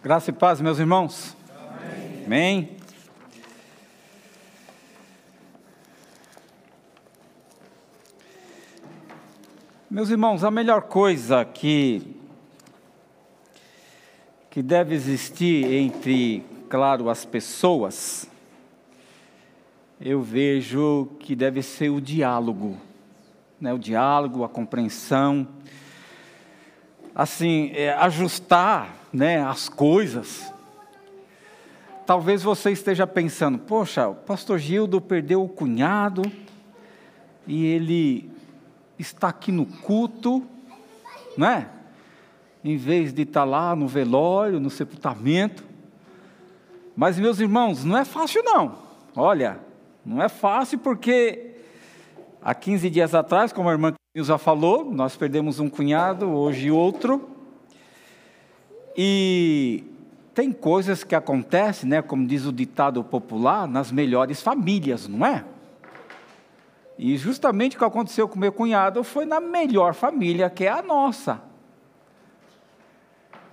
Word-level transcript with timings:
Graça 0.00 0.30
e 0.30 0.32
paz, 0.32 0.60
meus 0.60 0.78
irmãos. 0.78 1.36
Amém. 2.24 2.24
Amém. 2.24 2.76
Meus 9.90 10.08
irmãos, 10.08 10.44
a 10.44 10.52
melhor 10.52 10.82
coisa 10.82 11.44
que 11.44 12.14
que 14.48 14.62
deve 14.62 14.94
existir 14.94 15.64
entre, 15.66 16.44
claro, 16.68 17.10
as 17.10 17.24
pessoas, 17.24 18.30
eu 20.00 20.22
vejo 20.22 21.08
que 21.18 21.34
deve 21.34 21.60
ser 21.60 21.90
o 21.90 22.00
diálogo, 22.00 22.78
né? 23.60 23.72
O 23.74 23.78
diálogo, 23.78 24.44
a 24.44 24.48
compreensão, 24.48 25.48
assim, 27.16 27.72
é, 27.74 27.92
ajustar 27.94 28.97
né, 29.12 29.42
as 29.42 29.68
coisas. 29.68 30.52
Talvez 32.06 32.42
você 32.42 32.70
esteja 32.70 33.06
pensando, 33.06 33.58
poxa, 33.58 34.08
o 34.08 34.14
pastor 34.14 34.58
Gildo 34.58 35.00
perdeu 35.00 35.44
o 35.44 35.48
cunhado 35.48 36.22
e 37.46 37.66
ele 37.66 38.30
está 38.98 39.28
aqui 39.28 39.52
no 39.52 39.66
culto, 39.66 40.42
né? 41.36 41.68
Em 42.64 42.76
vez 42.76 43.12
de 43.12 43.22
estar 43.22 43.44
lá 43.44 43.76
no 43.76 43.86
velório, 43.86 44.58
no 44.58 44.70
sepultamento. 44.70 45.62
Mas, 46.96 47.18
meus 47.18 47.38
irmãos, 47.38 47.84
não 47.84 47.96
é 47.96 48.04
fácil 48.04 48.42
não. 48.42 48.76
Olha, 49.14 49.60
não 50.04 50.22
é 50.22 50.28
fácil 50.28 50.78
porque 50.78 51.56
há 52.42 52.54
15 52.54 52.90
dias 52.90 53.14
atrás, 53.14 53.52
como 53.52 53.68
a 53.68 53.72
irmã 53.72 53.92
já 54.16 54.38
falou, 54.38 54.84
nós 54.90 55.14
perdemos 55.14 55.60
um 55.60 55.68
cunhado, 55.68 56.28
hoje 56.30 56.70
outro. 56.70 57.37
E 59.00 59.84
tem 60.34 60.50
coisas 60.50 61.04
que 61.04 61.14
acontecem, 61.14 61.88
né, 61.88 62.02
como 62.02 62.26
diz 62.26 62.44
o 62.44 62.52
ditado 62.52 63.04
popular, 63.04 63.68
nas 63.68 63.92
melhores 63.92 64.42
famílias, 64.42 65.06
não 65.06 65.24
é? 65.24 65.44
E 66.98 67.16
justamente 67.16 67.76
o 67.76 67.78
que 67.78 67.84
aconteceu 67.84 68.28
com 68.28 68.36
meu 68.36 68.50
cunhado 68.50 69.04
foi 69.04 69.24
na 69.24 69.38
melhor 69.40 69.94
família, 69.94 70.50
que 70.50 70.64
é 70.64 70.70
a 70.70 70.82
nossa. 70.82 71.40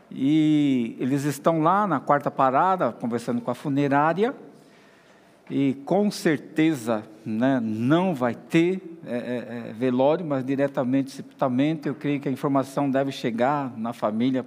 E 0.09 0.97
eles 0.99 1.25
estão 1.25 1.61
lá 1.61 1.85
na 1.85 1.99
quarta 1.99 2.31
parada, 2.31 2.91
conversando 2.91 3.39
com 3.39 3.51
a 3.51 3.55
funerária, 3.55 4.33
e 5.47 5.75
com 5.85 6.09
certeza 6.09 7.03
né, 7.23 7.59
não 7.61 8.15
vai 8.15 8.33
ter 8.33 8.81
é, 9.05 9.15
é, 9.15 9.69
é 9.69 9.73
velório, 9.73 10.25
mas 10.25 10.43
diretamente 10.43 11.11
sepultamento. 11.11 11.87
Eu 11.87 11.93
creio 11.93 12.19
que 12.19 12.27
a 12.27 12.31
informação 12.31 12.89
deve 12.89 13.11
chegar 13.11 13.71
na 13.77 13.93
família 13.93 14.43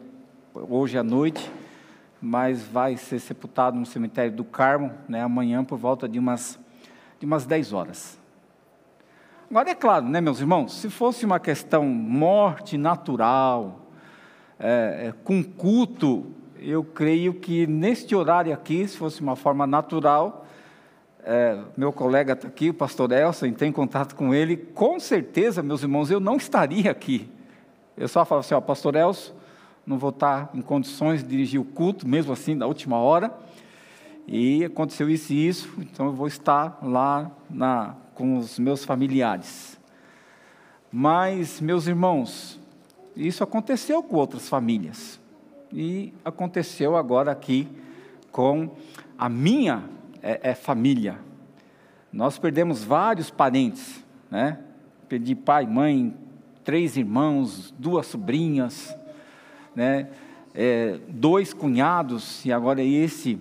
hoje 0.68 0.98
à 0.98 1.02
noite, 1.02 1.50
mas 2.20 2.62
vai 2.62 2.96
ser 2.96 3.18
sepultado 3.20 3.78
no 3.78 3.86
cemitério 3.86 4.32
do 4.32 4.44
Carmo, 4.44 4.92
né, 5.08 5.22
amanhã 5.22 5.64
por 5.64 5.78
volta 5.78 6.08
de 6.08 6.18
umas, 6.18 6.58
de 7.20 7.26
umas 7.26 7.46
10 7.46 7.72
horas. 7.72 8.18
Agora, 9.50 9.70
é 9.70 9.74
claro, 9.74 10.06
né, 10.06 10.20
meus 10.20 10.40
irmãos, 10.40 10.74
se 10.74 10.90
fosse 10.90 11.24
uma 11.24 11.38
questão 11.38 11.84
morte 11.84 12.76
natural, 12.76 13.80
é, 14.58 15.08
é, 15.08 15.14
com 15.24 15.42
culto, 15.42 16.26
eu 16.58 16.82
creio 16.82 17.34
que 17.34 17.66
neste 17.66 18.14
horário 18.14 18.52
aqui, 18.52 18.86
se 18.86 18.96
fosse 18.96 19.20
uma 19.20 19.36
forma 19.36 19.66
natural, 19.66 20.44
é, 21.24 21.58
meu 21.76 21.92
colega 21.92 22.32
está 22.32 22.48
aqui, 22.48 22.70
o 22.70 22.74
pastor 22.74 23.12
Elson, 23.12 23.52
tem 23.52 23.70
contato 23.70 24.14
com 24.14 24.34
ele, 24.34 24.56
com 24.56 24.98
certeza, 24.98 25.62
meus 25.62 25.82
irmãos, 25.82 26.10
eu 26.10 26.20
não 26.20 26.36
estaria 26.36 26.90
aqui. 26.90 27.30
Eu 27.96 28.08
só 28.08 28.24
falo 28.24 28.40
assim, 28.40 28.54
ó, 28.54 28.60
pastor 28.60 28.96
Elson, 28.96 29.37
não 29.88 29.96
vou 29.96 30.10
estar 30.10 30.50
em 30.52 30.60
condições 30.60 31.22
de 31.22 31.30
dirigir 31.30 31.58
o 31.58 31.64
culto, 31.64 32.06
mesmo 32.06 32.30
assim, 32.30 32.54
da 32.54 32.66
última 32.66 32.98
hora. 32.98 33.34
E 34.26 34.62
aconteceu 34.62 35.08
isso 35.08 35.32
e 35.32 35.48
isso, 35.48 35.72
então 35.78 36.04
eu 36.04 36.12
vou 36.12 36.26
estar 36.26 36.78
lá 36.82 37.30
na, 37.48 37.96
com 38.14 38.36
os 38.36 38.58
meus 38.58 38.84
familiares. 38.84 39.80
Mas, 40.92 41.58
meus 41.62 41.86
irmãos, 41.86 42.60
isso 43.16 43.42
aconteceu 43.42 44.02
com 44.02 44.16
outras 44.16 44.46
famílias. 44.46 45.18
E 45.72 46.12
aconteceu 46.22 46.94
agora 46.94 47.32
aqui 47.32 47.66
com 48.30 48.70
a 49.16 49.30
minha 49.30 49.84
é, 50.22 50.50
é, 50.50 50.54
família. 50.54 51.18
Nós 52.12 52.38
perdemos 52.38 52.84
vários 52.84 53.30
parentes, 53.30 54.04
né? 54.30 54.58
Perdi 55.08 55.34
pai, 55.34 55.66
mãe, 55.66 56.14
três 56.62 56.98
irmãos, 56.98 57.74
duas 57.78 58.06
sobrinhas, 58.06 58.94
né? 59.78 60.08
É, 60.52 60.98
dois 61.06 61.54
cunhados, 61.54 62.44
e 62.44 62.52
agora 62.52 62.82
esse, 62.82 63.38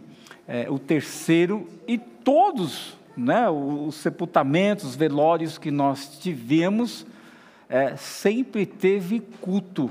é, 0.48 0.70
o 0.70 0.78
terceiro, 0.78 1.68
e 1.88 1.98
todos 1.98 2.96
né, 3.16 3.50
os 3.50 3.96
sepultamentos, 3.96 4.86
os 4.86 4.96
velórios 4.96 5.58
que 5.58 5.72
nós 5.72 6.20
tivemos, 6.20 7.08
é, 7.68 7.96
sempre 7.96 8.68
teve 8.68 9.20
culto, 9.42 9.90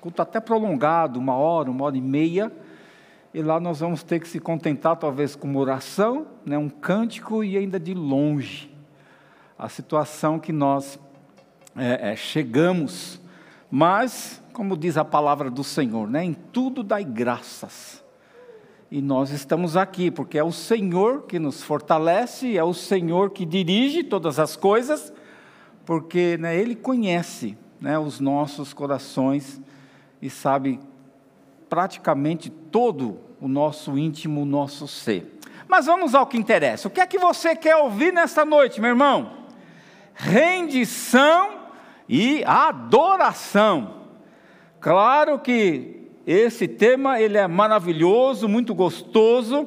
culto 0.00 0.22
até 0.22 0.40
prolongado, 0.40 1.20
uma 1.20 1.34
hora, 1.34 1.70
uma 1.70 1.84
hora 1.84 1.96
e 1.98 2.00
meia, 2.00 2.50
e 3.34 3.42
lá 3.42 3.60
nós 3.60 3.80
vamos 3.80 4.02
ter 4.02 4.20
que 4.20 4.28
se 4.28 4.40
contentar 4.40 4.96
talvez 4.96 5.36
com 5.36 5.46
uma 5.46 5.60
oração, 5.60 6.26
né, 6.46 6.56
um 6.56 6.70
cântico 6.70 7.44
e 7.44 7.58
ainda 7.58 7.78
de 7.78 7.92
longe. 7.92 8.74
A 9.58 9.68
situação 9.68 10.38
que 10.38 10.54
nós 10.54 10.98
é, 11.76 12.12
é, 12.12 12.16
chegamos, 12.16 13.20
mas 13.70 14.42
como 14.54 14.76
diz 14.76 14.96
a 14.96 15.04
palavra 15.04 15.50
do 15.50 15.64
Senhor, 15.64 16.08
né? 16.08 16.24
Em 16.24 16.32
tudo 16.32 16.84
dai 16.84 17.02
graças. 17.02 18.02
E 18.88 19.02
nós 19.02 19.30
estamos 19.30 19.76
aqui 19.76 20.12
porque 20.12 20.38
é 20.38 20.44
o 20.44 20.52
Senhor 20.52 21.22
que 21.22 21.40
nos 21.40 21.60
fortalece, 21.60 22.56
é 22.56 22.62
o 22.62 22.72
Senhor 22.72 23.30
que 23.30 23.44
dirige 23.44 24.04
todas 24.04 24.38
as 24.38 24.54
coisas, 24.54 25.12
porque 25.84 26.38
né, 26.38 26.56
Ele 26.56 26.76
conhece 26.76 27.58
né, 27.80 27.98
os 27.98 28.20
nossos 28.20 28.72
corações 28.72 29.60
e 30.22 30.30
sabe 30.30 30.78
praticamente 31.68 32.48
todo 32.48 33.18
o 33.40 33.48
nosso 33.48 33.98
íntimo, 33.98 34.42
o 34.42 34.46
nosso 34.46 34.86
ser. 34.86 35.36
Mas 35.66 35.86
vamos 35.86 36.14
ao 36.14 36.28
que 36.28 36.38
interessa. 36.38 36.86
O 36.86 36.90
que 36.92 37.00
é 37.00 37.06
que 37.06 37.18
você 37.18 37.56
quer 37.56 37.74
ouvir 37.74 38.12
nesta 38.12 38.44
noite, 38.44 38.80
meu 38.80 38.90
irmão? 38.90 39.32
Rendição 40.14 41.64
e 42.08 42.44
adoração. 42.46 43.93
Claro 44.84 45.38
que 45.38 46.10
esse 46.26 46.68
tema 46.68 47.18
ele 47.18 47.38
é 47.38 47.48
maravilhoso, 47.48 48.46
muito 48.46 48.74
gostoso, 48.74 49.66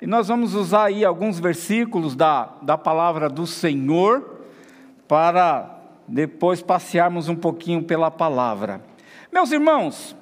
e 0.00 0.06
nós 0.06 0.28
vamos 0.28 0.54
usar 0.54 0.84
aí 0.84 1.04
alguns 1.04 1.40
versículos 1.40 2.14
da, 2.14 2.54
da 2.62 2.78
palavra 2.78 3.28
do 3.28 3.48
Senhor 3.48 4.42
para 5.08 5.76
depois 6.06 6.62
passearmos 6.62 7.28
um 7.28 7.34
pouquinho 7.34 7.82
pela 7.82 8.12
palavra. 8.12 8.80
Meus 9.32 9.50
irmãos, 9.50 10.14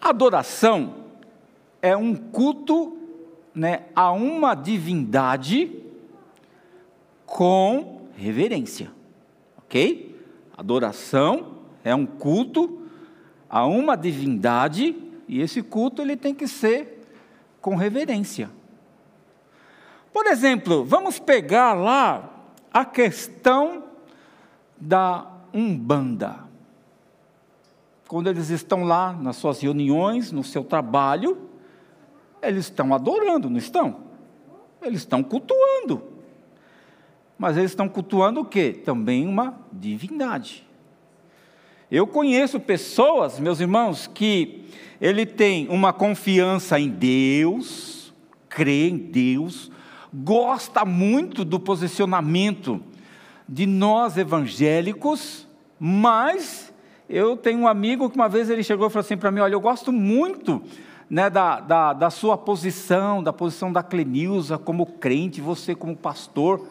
adoração 0.00 0.94
é 1.82 1.94
um 1.94 2.14
culto 2.14 2.96
né, 3.54 3.82
a 3.94 4.12
uma 4.12 4.54
divindade 4.54 5.70
com 7.26 8.08
reverência, 8.16 8.90
ok? 9.58 10.18
Adoração 10.56 11.58
é 11.84 11.94
um 11.94 12.06
culto 12.06 12.80
a 13.54 13.64
uma 13.66 13.96
divindade 13.96 14.96
e 15.28 15.40
esse 15.40 15.62
culto 15.62 16.02
ele 16.02 16.16
tem 16.16 16.34
que 16.34 16.48
ser 16.48 17.06
com 17.60 17.76
reverência. 17.76 18.50
Por 20.12 20.26
exemplo, 20.26 20.84
vamos 20.84 21.20
pegar 21.20 21.72
lá 21.72 22.34
a 22.72 22.84
questão 22.84 23.84
da 24.76 25.30
Umbanda. 25.54 26.40
Quando 28.08 28.26
eles 28.26 28.50
estão 28.50 28.82
lá 28.82 29.12
nas 29.12 29.36
suas 29.36 29.60
reuniões, 29.60 30.32
no 30.32 30.42
seu 30.42 30.64
trabalho, 30.64 31.48
eles 32.42 32.64
estão 32.64 32.92
adorando, 32.92 33.48
não 33.48 33.58
estão? 33.58 34.00
Eles 34.82 35.02
estão 35.02 35.22
cultuando. 35.22 36.02
Mas 37.38 37.56
eles 37.56 37.70
estão 37.70 37.88
cultuando 37.88 38.40
o 38.40 38.44
quê? 38.44 38.72
Também 38.84 39.28
uma 39.28 39.60
divindade. 39.72 40.63
Eu 41.90 42.06
conheço 42.06 42.58
pessoas, 42.58 43.38
meus 43.38 43.60
irmãos, 43.60 44.06
que 44.06 44.64
ele 45.00 45.26
tem 45.26 45.68
uma 45.68 45.92
confiança 45.92 46.80
em 46.80 46.88
Deus, 46.88 48.12
crê 48.48 48.88
em 48.88 48.96
Deus, 48.96 49.70
gosta 50.12 50.84
muito 50.84 51.44
do 51.44 51.60
posicionamento 51.60 52.80
de 53.46 53.66
nós 53.66 54.16
evangélicos, 54.16 55.46
mas 55.78 56.72
eu 57.06 57.36
tenho 57.36 57.60
um 57.60 57.68
amigo 57.68 58.08
que 58.08 58.16
uma 58.16 58.30
vez 58.30 58.48
ele 58.48 58.64
chegou 58.64 58.86
e 58.86 58.90
falou 58.90 59.04
assim 59.04 59.16
para 59.18 59.30
mim: 59.30 59.40
Olha, 59.40 59.52
eu 59.52 59.60
gosto 59.60 59.92
muito 59.92 60.62
né, 61.10 61.28
da, 61.28 61.60
da, 61.60 61.92
da, 61.92 62.08
sua 62.08 62.38
posição, 62.38 63.22
da 63.22 63.32
posição 63.32 63.70
da 63.70 63.82
Clenilza 63.82 64.56
como 64.56 64.86
crente, 64.86 65.38
você 65.42 65.74
como 65.74 65.94
pastor, 65.94 66.66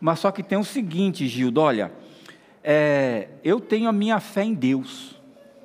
mas 0.00 0.18
só 0.18 0.32
que 0.32 0.42
tem 0.42 0.58
o 0.58 0.64
seguinte, 0.64 1.28
Gildo: 1.28 1.60
olha 1.60 1.92
é, 2.62 3.28
eu 3.42 3.60
tenho 3.60 3.88
a 3.88 3.92
minha 3.92 4.20
fé 4.20 4.44
em 4.44 4.54
Deus. 4.54 5.20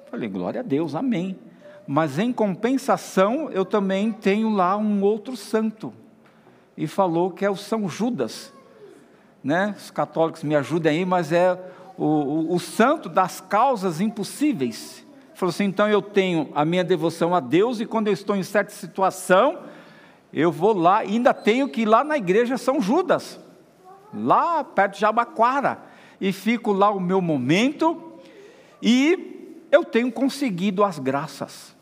Falei, 0.09 0.29
glória 0.29 0.61
a 0.61 0.63
Deus, 0.63 0.95
amém. 0.95 1.37
mas 1.87 2.17
em 2.17 2.31
compensação 2.31 3.49
eu 3.51 3.65
também 3.65 4.11
tenho 4.11 4.49
lá 4.49 4.77
um 4.77 5.01
outro 5.03 5.35
santo. 5.35 5.93
E 6.77 6.87
falou 6.87 7.31
que 7.31 7.45
é 7.45 7.49
o 7.49 7.55
São 7.55 7.87
Judas. 7.87 8.53
Né? 9.43 9.75
Os 9.77 9.91
católicos 9.91 10.43
me 10.43 10.55
ajudem 10.55 10.99
aí, 10.99 11.05
mas 11.05 11.31
é 11.31 11.59
o, 11.97 12.05
o, 12.05 12.55
o 12.55 12.59
santo 12.59 13.07
das 13.07 13.39
causas 13.39 14.01
impossíveis. 14.01 15.05
Falou 15.35 15.49
assim: 15.51 15.65
então 15.65 15.87
eu 15.87 16.01
tenho 16.01 16.49
a 16.55 16.65
minha 16.65 16.83
devoção 16.83 17.35
a 17.35 17.39
Deus, 17.39 17.79
e 17.79 17.85
quando 17.85 18.07
eu 18.07 18.13
estou 18.13 18.35
em 18.35 18.43
certa 18.43 18.71
situação, 18.71 19.59
eu 20.33 20.51
vou 20.51 20.73
lá, 20.73 20.99
ainda 20.99 21.33
tenho 21.33 21.67
que 21.69 21.81
ir 21.81 21.85
lá 21.85 22.03
na 22.03 22.17
igreja 22.17 22.57
São 22.57 22.81
Judas, 22.81 23.39
lá 24.13 24.63
perto 24.63 24.93
de 24.95 25.01
Jabaquara, 25.01 25.79
e 26.19 26.31
fico 26.31 26.71
lá 26.71 26.89
o 26.89 26.99
meu 26.99 27.21
momento, 27.21 28.01
e 28.81 29.65
eu 29.71 29.83
tenho 29.83 30.11
conseguido 30.11 30.83
as 30.83 30.99
graças. 30.99 31.75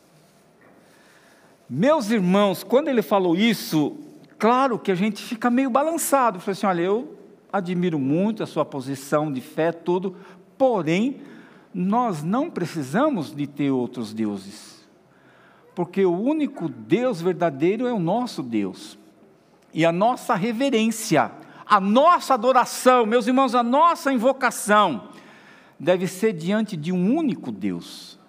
Meus 1.69 2.09
irmãos, 2.09 2.63
quando 2.63 2.88
ele 2.88 3.01
falou 3.01 3.35
isso, 3.35 3.97
claro 4.38 4.77
que 4.77 4.91
a 4.91 4.95
gente 4.95 5.21
fica 5.24 5.50
meio 5.50 5.69
balançado. 5.69 6.39
Falei 6.39 6.51
assim: 6.51 6.65
olha, 6.65 6.81
eu 6.81 7.18
admiro 7.51 8.00
muito 8.00 8.44
a 8.44 8.45
sua 8.45 8.65
posição 8.65 9.31
de 9.31 9.41
fé, 9.41 9.71
tudo, 9.71 10.15
porém, 10.57 11.21
nós 11.74 12.24
não 12.24 12.50
precisamos 12.50 13.36
de 13.36 13.47
ter 13.47 13.71
outros 13.71 14.13
deuses, 14.13 14.88
porque 15.75 16.06
o 16.06 16.19
único 16.19 16.68
Deus 16.68 17.21
verdadeiro 17.21 17.88
é 17.88 17.94
o 17.94 18.00
nosso 18.00 18.44
Deus, 18.44 18.97
e 19.74 19.86
a 19.86 19.91
nossa 19.91 20.36
reverência, 20.36 21.31
a 21.65 21.80
nossa 21.80 22.33
adoração, 22.33 23.06
meus 23.06 23.27
irmãos, 23.27 23.56
a 23.56 23.63
nossa 23.63 24.12
invocação, 24.12 25.10
deve 25.80 26.07
ser 26.07 26.33
diante 26.33 26.77
de 26.77 26.92
um 26.92 27.15
único 27.15 27.51
Deus. 27.51 28.19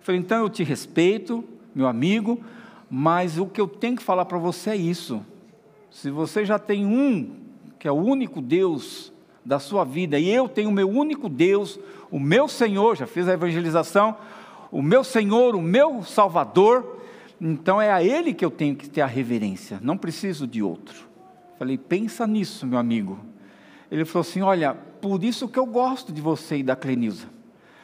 falei, 0.00 0.20
então 0.20 0.38
eu 0.38 0.50
te 0.50 0.62
respeito, 0.62 1.44
meu 1.74 1.86
amigo, 1.86 2.40
mas 2.90 3.38
o 3.38 3.46
que 3.46 3.60
eu 3.60 3.68
tenho 3.68 3.96
que 3.96 4.02
falar 4.02 4.24
para 4.24 4.38
você 4.38 4.70
é 4.70 4.76
isso. 4.76 5.24
Se 5.90 6.10
você 6.10 6.44
já 6.44 6.58
tem 6.58 6.86
um, 6.86 7.36
que 7.78 7.88
é 7.88 7.92
o 7.92 7.94
único 7.94 8.40
Deus 8.40 9.12
da 9.44 9.58
sua 9.58 9.84
vida, 9.84 10.18
e 10.18 10.28
eu 10.28 10.48
tenho 10.48 10.68
o 10.68 10.72
meu 10.72 10.88
único 10.88 11.28
Deus, 11.28 11.78
o 12.10 12.18
meu 12.18 12.48
Senhor, 12.48 12.96
já 12.96 13.06
fiz 13.06 13.28
a 13.28 13.32
evangelização, 13.32 14.16
o 14.70 14.82
meu 14.82 15.04
Senhor, 15.04 15.54
o 15.54 15.62
meu 15.62 16.02
Salvador, 16.02 17.00
então 17.40 17.80
é 17.80 17.90
a 17.92 18.02
Ele 18.02 18.34
que 18.34 18.44
eu 18.44 18.50
tenho 18.50 18.74
que 18.74 18.88
ter 18.88 19.00
a 19.00 19.06
reverência, 19.06 19.78
não 19.82 19.96
preciso 19.96 20.46
de 20.46 20.62
outro. 20.62 21.05
Falei, 21.58 21.78
pensa 21.78 22.26
nisso, 22.26 22.66
meu 22.66 22.78
amigo. 22.78 23.18
Ele 23.90 24.04
falou 24.04 24.22
assim: 24.22 24.42
Olha, 24.42 24.74
por 24.74 25.22
isso 25.22 25.48
que 25.48 25.58
eu 25.58 25.66
gosto 25.66 26.12
de 26.12 26.20
você 26.20 26.58
e 26.58 26.62
da 26.62 26.76
Clenilza. 26.76 27.28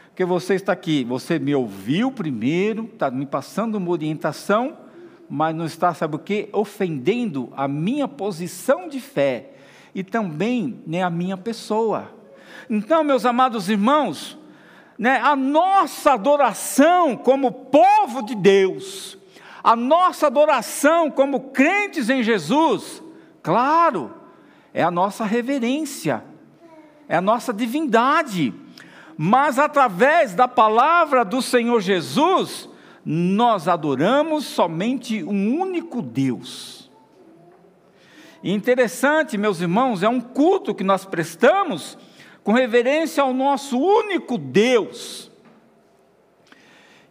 Porque 0.09 0.25
você 0.25 0.55
está 0.55 0.73
aqui, 0.73 1.05
você 1.05 1.39
me 1.39 1.55
ouviu 1.55 2.13
primeiro, 2.13 2.85
está 2.85 3.11
me 3.11 3.25
passando 3.25 3.77
uma 3.77 3.91
orientação, 3.91 4.77
mas 5.29 5.57
não 5.57 5.65
está, 5.65 5.95
sabe 5.95 6.17
o 6.17 6.19
que? 6.19 6.51
Ofendendo 6.53 7.51
a 7.57 7.67
minha 7.67 8.07
posição 8.07 8.91
de 8.91 9.01
fé 9.01 9.53
e 9.95 10.05
também 10.05 10.83
né, 10.87 11.03
a 11.03 11.09
minha 11.09 11.39
pessoa. 11.39 12.13
Então, 12.69 13.03
meus 13.03 13.25
amados 13.25 13.71
irmãos, 13.71 14.39
né, 14.99 15.19
a 15.19 15.35
nossa 15.35 16.13
adoração 16.13 17.17
como 17.17 17.51
povo 17.51 18.23
de 18.23 18.35
Deus, 18.35 19.17
a 19.65 19.75
nossa 19.75 20.27
adoração 20.27 21.11
como 21.11 21.41
crentes 21.51 22.11
em 22.11 22.23
Jesus, 22.23 23.02
claro, 23.43 24.15
é 24.73 24.83
a 24.83 24.91
nossa 24.91 25.25
reverência, 25.25 26.25
é 27.09 27.17
a 27.17 27.21
nossa 27.21 27.53
divindade, 27.53 28.55
mas 29.17 29.59
através 29.59 30.35
da 30.35 30.49
palavra 30.49 31.25
do 31.25 31.43
Senhor 31.43 31.81
Jesus, 31.81 32.69
nós 33.05 33.69
adoramos 33.69 34.45
somente 34.45 35.23
um 35.23 35.61
único 35.61 36.01
Deus. 36.01 36.91
Interessante, 38.43 39.39
meus 39.39 39.61
irmãos, 39.61 40.03
é 40.03 40.09
um 40.09 40.21
culto 40.21 40.75
que 40.75 40.83
nós 40.83 41.05
prestamos 41.05 41.97
com 42.43 42.53
reverência 42.53 43.23
ao 43.23 43.33
nosso 43.33 43.79
único 43.79 44.37
Deus. 44.37 45.31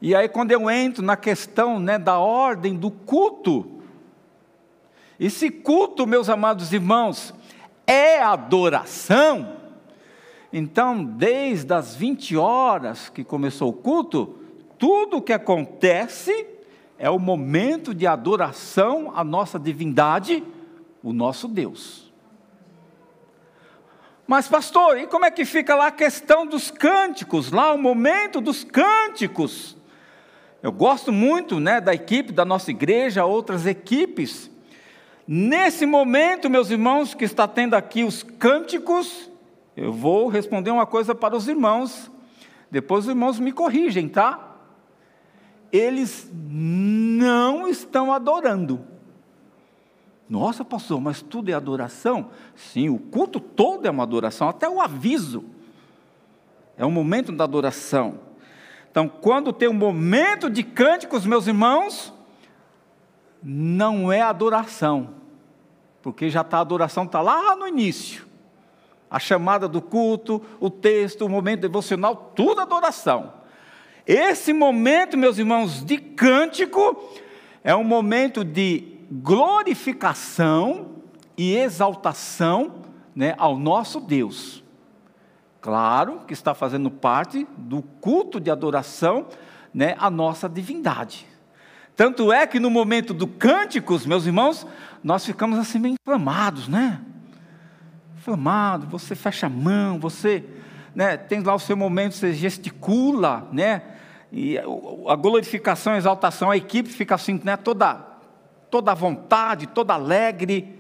E 0.01 0.16
aí, 0.16 0.27
quando 0.27 0.51
eu 0.51 0.69
entro 0.69 1.04
na 1.04 1.16
questão 1.16 1.80
né, 1.80 1.98
da 1.98 2.18
ordem 2.18 2.75
do 2.75 2.89
culto, 2.89 3.81
esse 5.25 5.51
culto, 5.51 6.07
meus 6.07 6.29
amados 6.29 6.73
irmãos, 6.73 7.31
é 7.85 8.19
adoração. 8.19 9.57
Então, 10.51 11.06
desde 11.06 11.71
as 11.71 11.95
20 11.95 12.35
horas 12.35 13.07
que 13.07 13.23
começou 13.23 13.69
o 13.69 13.73
culto, 13.73 14.39
tudo 14.79 15.18
o 15.18 15.21
que 15.21 15.31
acontece 15.31 16.47
é 16.97 17.07
o 17.07 17.19
momento 17.19 17.94
de 17.94 18.07
adoração 18.07 19.12
à 19.15 19.23
nossa 19.23 19.59
divindade 19.59 20.44
o 21.03 21.13
nosso 21.13 21.47
Deus. 21.47 22.12
Mas, 24.25 24.47
pastor, 24.47 24.97
e 24.97 25.07
como 25.07 25.25
é 25.25 25.29
que 25.29 25.45
fica 25.45 25.75
lá 25.75 25.88
a 25.88 25.91
questão 25.91 26.47
dos 26.47 26.71
cânticos, 26.71 27.51
lá 27.51 27.74
o 27.74 27.77
momento 27.77 28.41
dos 28.41 28.63
cânticos? 28.63 29.77
Eu 30.63 30.71
gosto 30.71 31.12
muito 31.12 31.59
né, 31.59 31.81
da 31.81 31.94
equipe 31.94 32.31
da 32.31 32.45
nossa 32.45 32.71
igreja, 32.71 33.25
outras 33.25 33.65
equipes. 33.65 34.50
Nesse 35.27 35.85
momento, 35.85 36.50
meus 36.50 36.69
irmãos, 36.69 37.13
que 37.13 37.23
está 37.23 37.47
tendo 37.47 37.75
aqui 37.75 38.03
os 38.03 38.23
cânticos, 38.23 39.29
eu 39.75 39.94
vou 39.94 40.27
responder 40.27 40.71
uma 40.71 40.85
coisa 40.85 41.13
para 41.15 41.35
os 41.35 41.47
irmãos, 41.47 42.12
depois 42.69 43.06
os 43.06 43.09
irmãos 43.09 43.39
me 43.39 43.51
corrigem, 43.51 44.07
tá? 44.09 44.57
Eles 45.71 46.29
não 46.33 47.68
estão 47.68 48.12
adorando. 48.12 48.85
Nossa, 50.29 50.63
pastor, 50.63 51.00
mas 51.00 51.21
tudo 51.21 51.50
é 51.50 51.53
adoração? 51.53 52.29
Sim, 52.56 52.89
o 52.89 52.97
culto 52.97 53.39
todo 53.39 53.85
é 53.85 53.91
uma 53.91 54.03
adoração, 54.03 54.47
até 54.50 54.67
o 54.69 54.81
aviso 54.81 55.45
é 56.77 56.85
um 56.85 56.91
momento 56.91 57.31
da 57.31 57.44
adoração. 57.44 58.19
Então, 58.89 59.07
quando 59.07 59.53
tem 59.53 59.69
um 59.69 59.74
momento 59.74 60.50
de 60.50 60.63
cânticos, 60.63 61.27
meus 61.27 61.45
irmãos, 61.45 62.12
não 63.43 64.11
é 64.11 64.21
adoração, 64.21 65.15
porque 66.01 66.29
já 66.29 66.41
está 66.41 66.57
a 66.57 66.61
adoração 66.61 67.03
está 67.03 67.21
lá 67.21 67.55
no 67.55 67.67
início. 67.67 68.25
A 69.09 69.19
chamada 69.19 69.67
do 69.67 69.81
culto, 69.81 70.41
o 70.59 70.69
texto, 70.69 71.25
o 71.25 71.29
momento 71.29 71.61
devocional, 71.61 72.31
tudo 72.35 72.61
adoração. 72.61 73.33
Esse 74.05 74.53
momento, 74.53 75.17
meus 75.17 75.38
irmãos, 75.38 75.83
de 75.83 75.97
cântico 75.97 77.10
é 77.63 77.75
um 77.75 77.83
momento 77.83 78.43
de 78.43 79.00
glorificação 79.12 80.91
e 81.38 81.55
exaltação 81.55 82.75
né, 83.15 83.36
ao 83.38 83.57
nosso 83.57 84.00
Deus. 84.00 84.63
Claro 85.60 86.21
que 86.25 86.33
está 86.33 86.53
fazendo 86.53 86.89
parte 86.89 87.48
do 87.57 87.81
culto 87.81 88.39
de 88.39 88.50
adoração 88.50 89.27
né, 89.74 89.95
à 90.00 90.10
nossa 90.10 90.50
divindade. 90.50 91.27
Tanto 91.95 92.31
é 92.31 92.48
que 92.48 92.60
no 92.60 92.69
momento 92.69 93.13
do 93.13 93.27
cânticos, 93.27 94.05
meus 94.05 94.25
irmãos, 94.25 94.65
nós 95.03 95.25
ficamos 95.25 95.57
assim 95.60 95.79
meio 95.79 95.95
inflamados, 96.01 96.67
né? 96.67 97.01
Inflamado, 98.17 98.88
você 98.88 99.15
fecha 99.15 99.48
a 99.48 99.50
mão, 99.50 100.00
você 100.00 100.43
né, 100.95 101.17
tem 101.17 101.41
lá 101.41 101.55
o 101.55 101.60
seu 101.60 101.75
momento, 101.75 102.15
você 102.15 102.33
gesticula, 102.33 103.48
né? 103.51 103.81
E 104.31 104.57
a 105.07 105.15
glorificação, 105.15 105.93
a 105.93 105.98
exaltação, 105.98 106.50
a 106.50 106.57
equipe 106.57 106.89
fica 106.89 107.15
assim, 107.15 107.39
né, 107.43 107.57
toda 107.57 108.12
toda 108.71 108.95
vontade, 108.95 109.67
toda 109.67 109.93
alegre. 109.93 110.79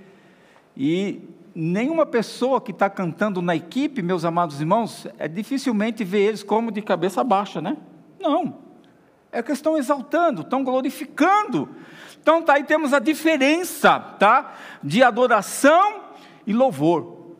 E 0.75 1.21
nenhuma 1.53 2.05
pessoa 2.05 2.61
que 2.61 2.71
está 2.71 2.89
cantando 2.89 3.41
na 3.41 3.53
equipe, 3.53 4.01
meus 4.01 4.23
amados 4.23 4.61
irmãos, 4.61 5.05
é 5.19 5.27
dificilmente 5.27 6.03
ver 6.03 6.21
eles 6.21 6.41
como 6.41 6.71
de 6.71 6.81
cabeça 6.81 7.21
baixa, 7.21 7.61
né? 7.61 7.75
Não. 8.17 8.70
É 9.31 9.41
que 9.41 9.51
estão 9.51 9.77
exaltando, 9.77 10.41
estão 10.41 10.63
glorificando. 10.63 11.69
Então 12.21 12.41
tá 12.41 12.53
aí 12.53 12.63
temos 12.63 12.93
a 12.93 12.99
diferença, 12.99 13.99
tá? 13.99 14.53
De 14.83 15.01
adoração 15.01 16.01
e 16.45 16.53
louvor. 16.53 17.35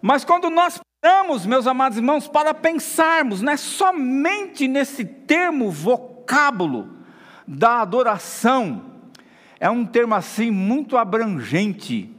Mas 0.00 0.24
quando 0.24 0.50
nós 0.50 0.80
paramos, 1.00 1.46
meus 1.46 1.66
amados 1.66 1.98
irmãos, 1.98 2.28
para 2.28 2.52
pensarmos, 2.52 3.40
né, 3.40 3.56
somente 3.56 4.68
nesse 4.68 5.04
termo 5.04 5.70
vocábulo 5.70 6.90
da 7.48 7.80
adoração, 7.80 8.84
é 9.58 9.68
um 9.70 9.84
termo 9.84 10.14
assim 10.14 10.50
muito 10.50 10.96
abrangente 10.96 12.14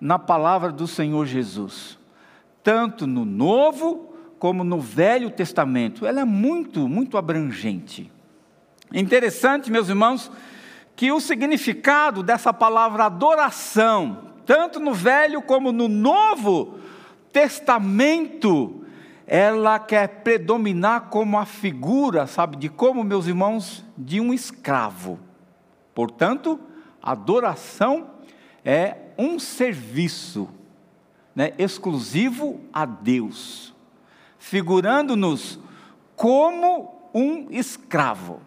na 0.00 0.18
palavra 0.18 0.72
do 0.72 0.86
Senhor 0.86 1.26
Jesus, 1.26 1.98
tanto 2.62 3.06
no 3.06 3.24
Novo 3.24 4.14
como 4.38 4.64
no 4.64 4.80
Velho 4.80 5.30
Testamento. 5.30 6.06
Ela 6.06 6.20
é 6.20 6.24
muito, 6.24 6.88
muito 6.88 7.16
abrangente. 7.16 8.10
Interessante, 8.94 9.72
meus 9.72 9.88
irmãos, 9.88 10.30
que 10.94 11.10
o 11.10 11.18
significado 11.18 12.22
dessa 12.22 12.52
palavra 12.52 13.06
adoração, 13.06 14.30
tanto 14.46 14.78
no 14.78 14.94
Velho 14.94 15.42
como 15.42 15.72
no 15.72 15.88
Novo 15.88 16.78
Testamento, 17.32 18.84
ela 19.26 19.80
quer 19.80 20.22
predominar 20.22 21.08
como 21.08 21.36
a 21.36 21.44
figura, 21.44 22.28
sabe, 22.28 22.56
de 22.56 22.68
como, 22.68 23.02
meus 23.02 23.26
irmãos, 23.26 23.84
de 23.98 24.20
um 24.20 24.32
escravo. 24.32 25.18
Portanto, 25.92 26.60
adoração 27.02 28.10
é 28.64 28.96
um 29.18 29.40
serviço 29.40 30.48
né, 31.34 31.52
exclusivo 31.58 32.60
a 32.72 32.86
Deus, 32.86 33.74
figurando-nos 34.38 35.58
como 36.14 37.10
um 37.12 37.48
escravo. 37.50 38.40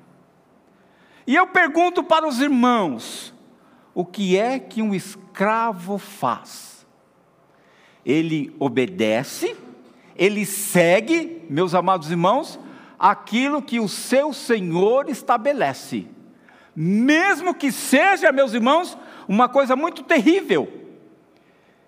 E 1.28 1.36
eu 1.36 1.46
pergunto 1.46 2.02
para 2.02 2.26
os 2.26 2.40
irmãos: 2.40 3.34
o 3.94 4.06
que 4.06 4.38
é 4.38 4.58
que 4.58 4.82
um 4.82 4.96
escravo 4.96 5.98
faz? 5.98 6.88
Ele 8.06 8.56
obedece, 8.58 9.58
ele 10.16 10.46
segue, 10.46 11.46
meus 11.50 11.76
amados 11.76 12.10
irmãos, 12.10 12.58
aquilo 12.98 13.62
que 13.62 13.78
o 13.78 13.90
seu 13.90 14.32
Senhor 14.32 15.10
estabelece, 15.10 16.08
mesmo 16.74 17.54
que 17.54 17.74
seja, 17.74 18.32
meus 18.32 18.54
irmãos, 18.54 18.98
uma 19.28 19.50
coisa 19.50 19.76
muito 19.76 20.04
terrível. 20.04 20.72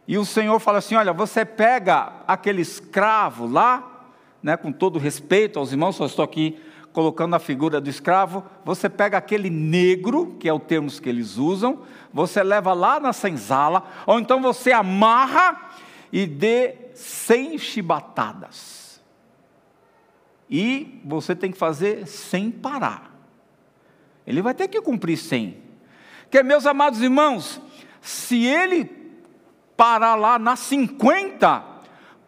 E 0.06 0.18
o 0.18 0.26
Senhor 0.26 0.60
fala 0.60 0.80
assim: 0.80 0.96
olha, 0.96 1.14
você 1.14 1.46
pega 1.46 2.12
aquele 2.28 2.62
escravo 2.62 3.48
lá, 3.48 4.10
né, 4.44 4.58
com 4.58 4.74
todo 4.74 5.00
respeito 5.00 5.58
aos 5.58 5.72
irmãos, 5.72 5.96
só 5.96 6.06
estou 6.06 6.26
aqui 6.26 6.60
colocando 6.94 7.36
a 7.36 7.40
figura 7.40 7.80
do 7.80 7.90
escravo, 7.90 8.44
você 8.66 8.90
pega 8.90 9.18
aquele 9.18 9.50
negro, 9.50 10.36
que 10.40 10.50
é 10.50 10.54
o 10.54 10.60
termo 10.60 10.90
que 10.90 11.08
eles 11.08 11.38
usam, 11.38 11.84
você 12.14 12.44
leva 12.44 12.74
lá 12.74 13.00
na 13.00 13.14
senzala, 13.14 13.84
ou 14.06 14.20
então 14.20 14.42
você 14.42 14.72
amarra 14.72 15.70
e 16.12 16.26
dê 16.26 16.76
cem 16.94 17.58
chibatadas. 17.58 19.02
E 20.50 21.00
você 21.06 21.36
tem 21.36 21.52
que 21.52 21.58
fazer 21.58 22.08
sem 22.08 22.50
parar. 22.50 23.14
Ele 24.26 24.42
vai 24.42 24.54
ter 24.54 24.68
que 24.68 24.82
cumprir 24.82 25.18
cem. 25.18 25.58
Que 26.32 26.42
meus 26.42 26.66
amados 26.66 27.02
irmãos, 27.02 27.62
se 28.02 28.46
ele 28.46 28.86
parar 29.78 30.16
lá 30.16 30.38
na 30.40 30.56
50, 30.56 31.64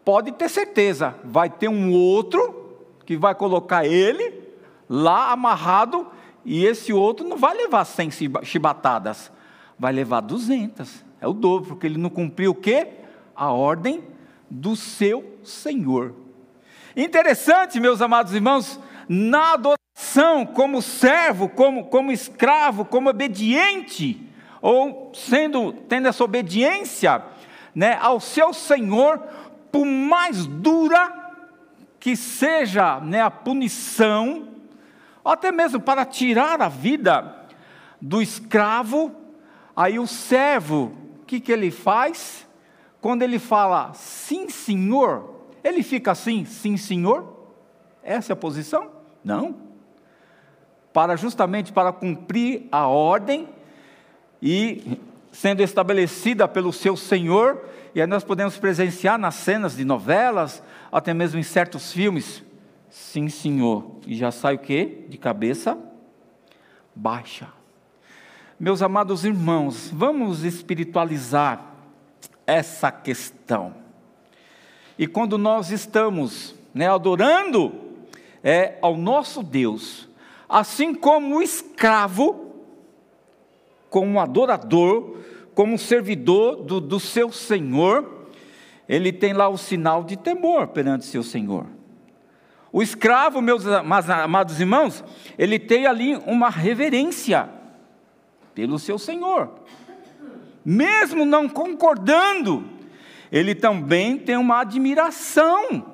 pode 0.06 0.32
ter 0.32 0.50
certeza, 0.50 1.16
vai 1.24 1.50
ter 1.50 1.68
um 1.68 1.92
outro 1.92 2.78
que 3.06 3.18
vai 3.18 3.36
colocar 3.36 3.86
ele 3.86 4.41
lá 4.92 5.32
amarrado, 5.32 6.06
e 6.44 6.66
esse 6.66 6.92
outro 6.92 7.26
não 7.26 7.38
vai 7.38 7.56
levar 7.56 7.86
100 7.86 8.10
chibatadas, 8.44 9.32
vai 9.80 9.94
levar 9.94 10.20
200. 10.20 11.06
É 11.22 11.26
o 11.26 11.32
dobro, 11.32 11.70
porque 11.70 11.88
ele 11.88 11.98
não 11.98 12.10
cumpriu 12.10 12.52
o 12.52 12.56
quê? 12.56 12.90
A 13.34 13.54
ordem 13.54 14.04
do 14.50 14.76
seu 14.76 15.40
Senhor. 15.46 16.14
Interessante, 16.94 17.80
meus 17.80 18.02
amados 18.02 18.34
irmãos, 18.34 18.78
na 19.08 19.54
adoração, 19.54 20.46
como 20.46 20.82
servo, 20.82 21.48
como, 21.48 21.86
como 21.86 22.12
escravo, 22.12 22.84
como 22.84 23.10
obediente, 23.10 24.22
ou 24.62 25.14
sendo 25.16 25.72
tendo 25.72 26.10
essa 26.10 26.22
obediência 26.22 27.24
né, 27.74 27.98
ao 28.02 28.20
seu 28.20 28.54
Senhor, 28.54 29.20
por 29.72 29.86
mais 29.86 30.46
dura 30.46 31.32
que 31.98 32.14
seja 32.18 33.00
né, 33.00 33.22
a 33.22 33.32
punição, 33.32 34.52
ou 35.24 35.32
até 35.32 35.52
mesmo 35.52 35.80
para 35.80 36.06
tirar 36.06 36.62
a 36.62 36.68
vida 36.68 37.36
do 38.02 38.22
escravo, 38.22 39.16
aí 39.76 40.00
o 40.00 40.08
servo, 40.08 40.92
o 41.22 41.26
que, 41.26 41.40
que 41.40 41.52
ele 41.52 41.70
faz? 41.70 42.48
Quando 43.00 43.22
ele 43.22 43.40
fala 43.40 43.94
sim, 43.94 44.50
senhor, 44.50 45.48
ele 45.64 45.84
fica 45.84 46.12
assim, 46.12 46.46
sim, 46.46 46.78
senhor? 46.78 47.50
Essa 48.04 48.32
é 48.32 48.34
a 48.34 48.38
posição? 48.38 48.90
Não. 49.24 49.56
Para 50.92 51.16
justamente 51.16 51.72
para 51.72 51.94
cumprir 51.94 52.68
a 52.72 52.88
ordem 52.88 53.48
e 54.42 55.00
sendo 55.32 55.62
estabelecida 55.62 56.48
pelo 56.48 56.74
seu 56.74 56.98
senhor, 56.98 57.64
e 57.96 58.02
aí 58.02 58.08
nós 58.08 58.24
podemos 58.24 58.58
presenciar 58.58 59.18
nas 59.18 59.36
cenas 59.36 59.78
de 59.78 59.86
novelas, 59.86 60.62
até 60.92 61.14
mesmo 61.14 61.40
em 61.40 61.44
certos 61.44 61.94
filmes, 61.94 62.44
Sim, 62.92 63.30
senhor. 63.30 63.90
E 64.06 64.14
já 64.16 64.32
sai 64.32 64.56
o 64.56 64.60
quê? 64.60 65.06
De 65.08 65.18
cabeça 65.18 65.78
baixa. 66.94 67.48
Meus 68.60 68.82
amados 68.82 69.24
irmãos, 69.24 69.90
vamos 69.94 70.44
espiritualizar 70.44 71.74
essa 72.46 72.92
questão. 72.92 73.74
E 75.00 75.08
quando 75.08 75.38
nós 75.38 75.72
estamos 75.72 76.54
né, 76.74 76.90
adorando 76.90 77.74
é, 78.44 78.78
ao 78.82 78.98
nosso 78.98 79.42
Deus, 79.42 80.10
assim 80.50 80.94
como 80.94 81.38
o 81.38 81.42
escravo, 81.42 82.54
como 83.90 84.20
adorador, 84.20 85.16
como 85.56 85.78
servidor 85.78 86.58
do, 86.58 86.82
do 86.82 87.00
seu 87.00 87.32
Senhor, 87.32 88.28
ele 88.88 89.14
tem 89.14 89.32
lá 89.32 89.48
o 89.48 89.58
sinal 89.58 90.04
de 90.04 90.18
temor 90.18 90.68
perante 90.68 91.06
seu 91.06 91.24
Senhor. 91.24 91.68
O 92.74 92.82
escravo, 92.82 93.42
meus 93.42 93.66
amados 93.68 94.60
irmãos, 94.60 95.04
ele 95.38 95.60
tem 95.60 95.86
ali 95.86 96.16
uma 96.26 96.50
reverência 96.50 97.50
pelo 98.56 98.80
seu 98.80 98.98
senhor. 98.98 99.50
Mesmo 100.64 101.26
não 101.26 101.50
concordando, 101.50 102.64
ele 103.32 103.56
também 103.56 104.18
tem 104.18 104.38
uma 104.38 104.62
admiração 104.62 105.86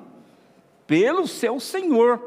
pelo 0.86 1.26
seu 1.26 1.58
senhor. 1.58 2.22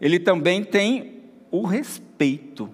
Ele 0.00 0.18
também 0.18 0.62
tem 0.62 1.22
o 1.50 1.64
respeito. 1.64 2.68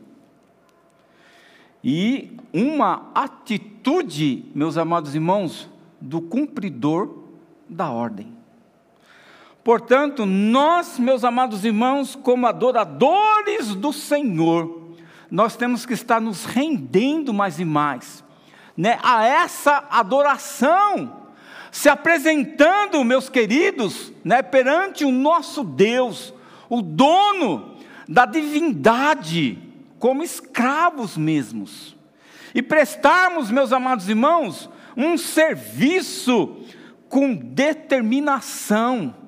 E 1.83 2.37
uma 2.53 3.11
atitude, 3.15 4.47
meus 4.55 4.77
amados 4.77 5.15
irmãos, 5.15 5.71
do 6.01 6.21
cumpridor 6.21 7.23
da 7.69 7.91
ordem. 7.91 8.35
Portanto, 9.67 10.25
nós, 10.25 10.97
meus 10.97 11.25
amados 11.25 11.65
irmãos, 11.65 12.15
como 12.15 12.47
adoradores 12.47 13.75
do 13.75 13.93
Senhor, 13.93 14.93
nós 15.29 15.57
temos 15.57 15.85
que 15.85 15.93
estar 15.93 16.21
nos 16.21 16.45
rendendo 16.45 17.35
mais 17.35 17.59
e 17.59 17.65
mais 17.65 18.23
né, 18.77 18.97
a 19.03 19.27
essa 19.27 19.85
adoração, 19.91 21.27
se 21.73 21.89
apresentando, 21.89 23.03
meus 23.03 23.29
queridos, 23.29 24.13
né, 24.25 24.41
perante 24.41 25.05
o 25.05 25.11
nosso 25.11 25.65
Deus, 25.65 26.33
o 26.69 26.81
dono 26.81 27.75
da 28.09 28.25
divindade, 28.25 29.59
como 29.99 30.23
escravos 30.23 31.17
mesmos, 31.17 31.97
e 32.55 32.63
prestarmos, 32.63 33.51
meus 33.51 33.73
amados 33.73 34.09
irmãos, 34.09 34.71
um 34.97 35.19
serviço 35.19 36.57
com 37.09 37.35
determinação 37.35 39.26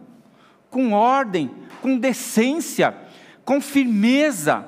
com 0.70 0.92
ordem, 0.92 1.50
com 1.80 1.98
decência, 1.98 2.96
com 3.44 3.60
firmeza, 3.60 4.64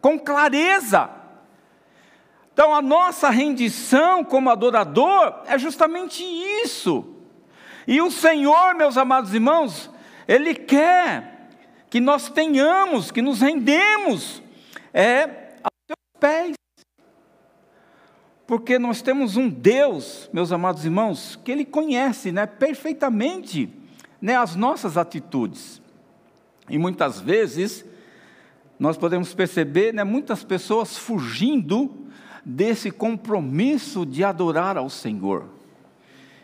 com 0.00 0.18
clareza. 0.18 1.10
Então, 2.52 2.74
a 2.74 2.82
nossa 2.82 3.30
rendição 3.30 4.22
como 4.22 4.50
adorador 4.50 5.42
é 5.46 5.58
justamente 5.58 6.22
isso. 6.22 7.16
E 7.86 8.00
o 8.00 8.10
Senhor, 8.10 8.74
meus 8.74 8.96
amados 8.96 9.32
irmãos, 9.32 9.90
Ele 10.28 10.54
quer 10.54 11.48
que 11.88 12.00
nós 12.00 12.28
tenhamos, 12.28 13.10
que 13.10 13.22
nos 13.22 13.40
rendemos 13.40 14.42
é, 14.92 15.24
aos 15.62 15.72
seus 15.86 16.20
pés. 16.20 16.52
Porque 18.46 18.78
nós 18.78 19.00
temos 19.00 19.36
um 19.36 19.48
Deus, 19.48 20.28
meus 20.32 20.52
amados 20.52 20.84
irmãos, 20.84 21.38
que 21.42 21.50
Ele 21.50 21.64
conhece 21.64 22.30
né, 22.32 22.46
perfeitamente 22.46 23.81
né, 24.22 24.36
as 24.36 24.54
nossas 24.54 24.96
atitudes. 24.96 25.82
E 26.70 26.78
muitas 26.78 27.20
vezes 27.20 27.84
nós 28.78 28.96
podemos 28.96 29.34
perceber 29.34 29.92
né, 29.92 30.04
muitas 30.04 30.44
pessoas 30.44 30.96
fugindo 30.96 31.92
desse 32.44 32.90
compromisso 32.92 34.06
de 34.06 34.22
adorar 34.22 34.76
ao 34.76 34.88
Senhor. 34.88 35.46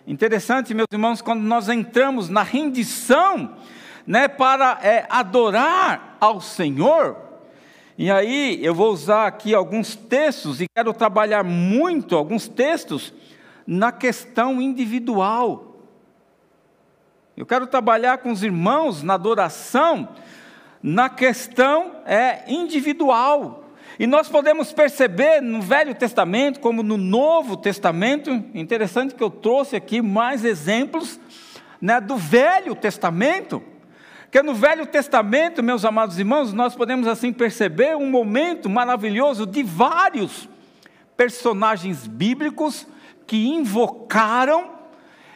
Interessante, 0.07 0.75
meus 0.75 0.89
irmãos, 0.93 1.23
quando 1.23 1.43
nós 1.43 1.69
entramos 1.69 2.29
na 2.29 2.43
rendição 2.43 3.57
né, 4.05 4.27
para 4.27 4.79
é, 4.83 5.07
adorar 5.09 6.17
ao 6.21 6.41
Senhor, 6.41 7.17
e 7.97 8.11
aí 8.11 8.65
eu 8.65 8.75
vou 8.75 8.93
usar 8.93 9.27
aqui 9.27 9.55
alguns 9.55 9.95
textos 9.95 10.61
e 10.61 10.67
quero 10.69 10.93
trabalhar 10.93 11.45
muito 11.45 12.17
alguns 12.17 12.49
textos 12.49 13.13
na 13.67 13.93
questão 13.93 14.63
individual. 14.63 15.68
Eu 17.38 17.47
quero 17.47 17.68
trabalhar 17.68 18.18
com 18.18 18.33
os 18.33 18.42
irmãos 18.42 19.04
na 19.04 19.14
adoração, 19.14 20.09
na 20.83 21.09
questão 21.09 21.92
é, 22.04 22.42
individual. 22.49 23.71
E 23.97 24.09
nós 24.09 24.28
podemos 24.28 24.73
perceber 24.73 25.40
no 25.40 25.62
Velho 25.62 25.95
Testamento, 25.95 26.59
como 26.59 26.83
no 26.83 26.97
Novo 26.97 27.57
Testamento, 27.57 28.33
interessante 28.52 29.14
que 29.14 29.23
eu 29.23 29.30
trouxe 29.30 29.76
aqui 29.76 30.02
mais 30.02 30.45
exemplos 30.45 31.21
né, 31.80 32.00
do 32.00 32.16
Velho 32.16 32.75
Testamento. 32.75 33.62
Que 34.33 34.42
no 34.42 34.52
Velho 34.52 34.85
Testamento, 34.85 35.62
meus 35.62 35.85
amados 35.85 36.18
irmãos, 36.18 36.52
nós 36.52 36.75
podemos 36.75 37.07
assim 37.07 37.33
perceber 37.33 37.97
um 37.97 38.11
momento 38.11 38.68
maravilhoso 38.68 39.47
de 39.47 39.62
vários 39.62 40.49
personagens 41.16 42.04
bíblicos 42.04 42.85
que 43.28 43.47
invocaram 43.47 44.78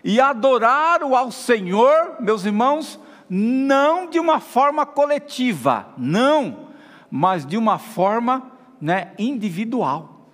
e 0.05 0.21
adoraram 0.21 1.15
ao 1.15 1.31
Senhor, 1.31 2.17
meus 2.21 2.45
irmãos, 2.45 2.99
não 3.29 4.09
de 4.09 4.19
uma 4.19 4.41
forma 4.41 4.85
coletiva, 4.85 5.87
não, 5.97 6.69
mas 7.11 7.47
de 7.47 7.57
uma 7.57 7.79
forma 7.79 8.51
né, 8.81 9.13
individual. 9.19 10.29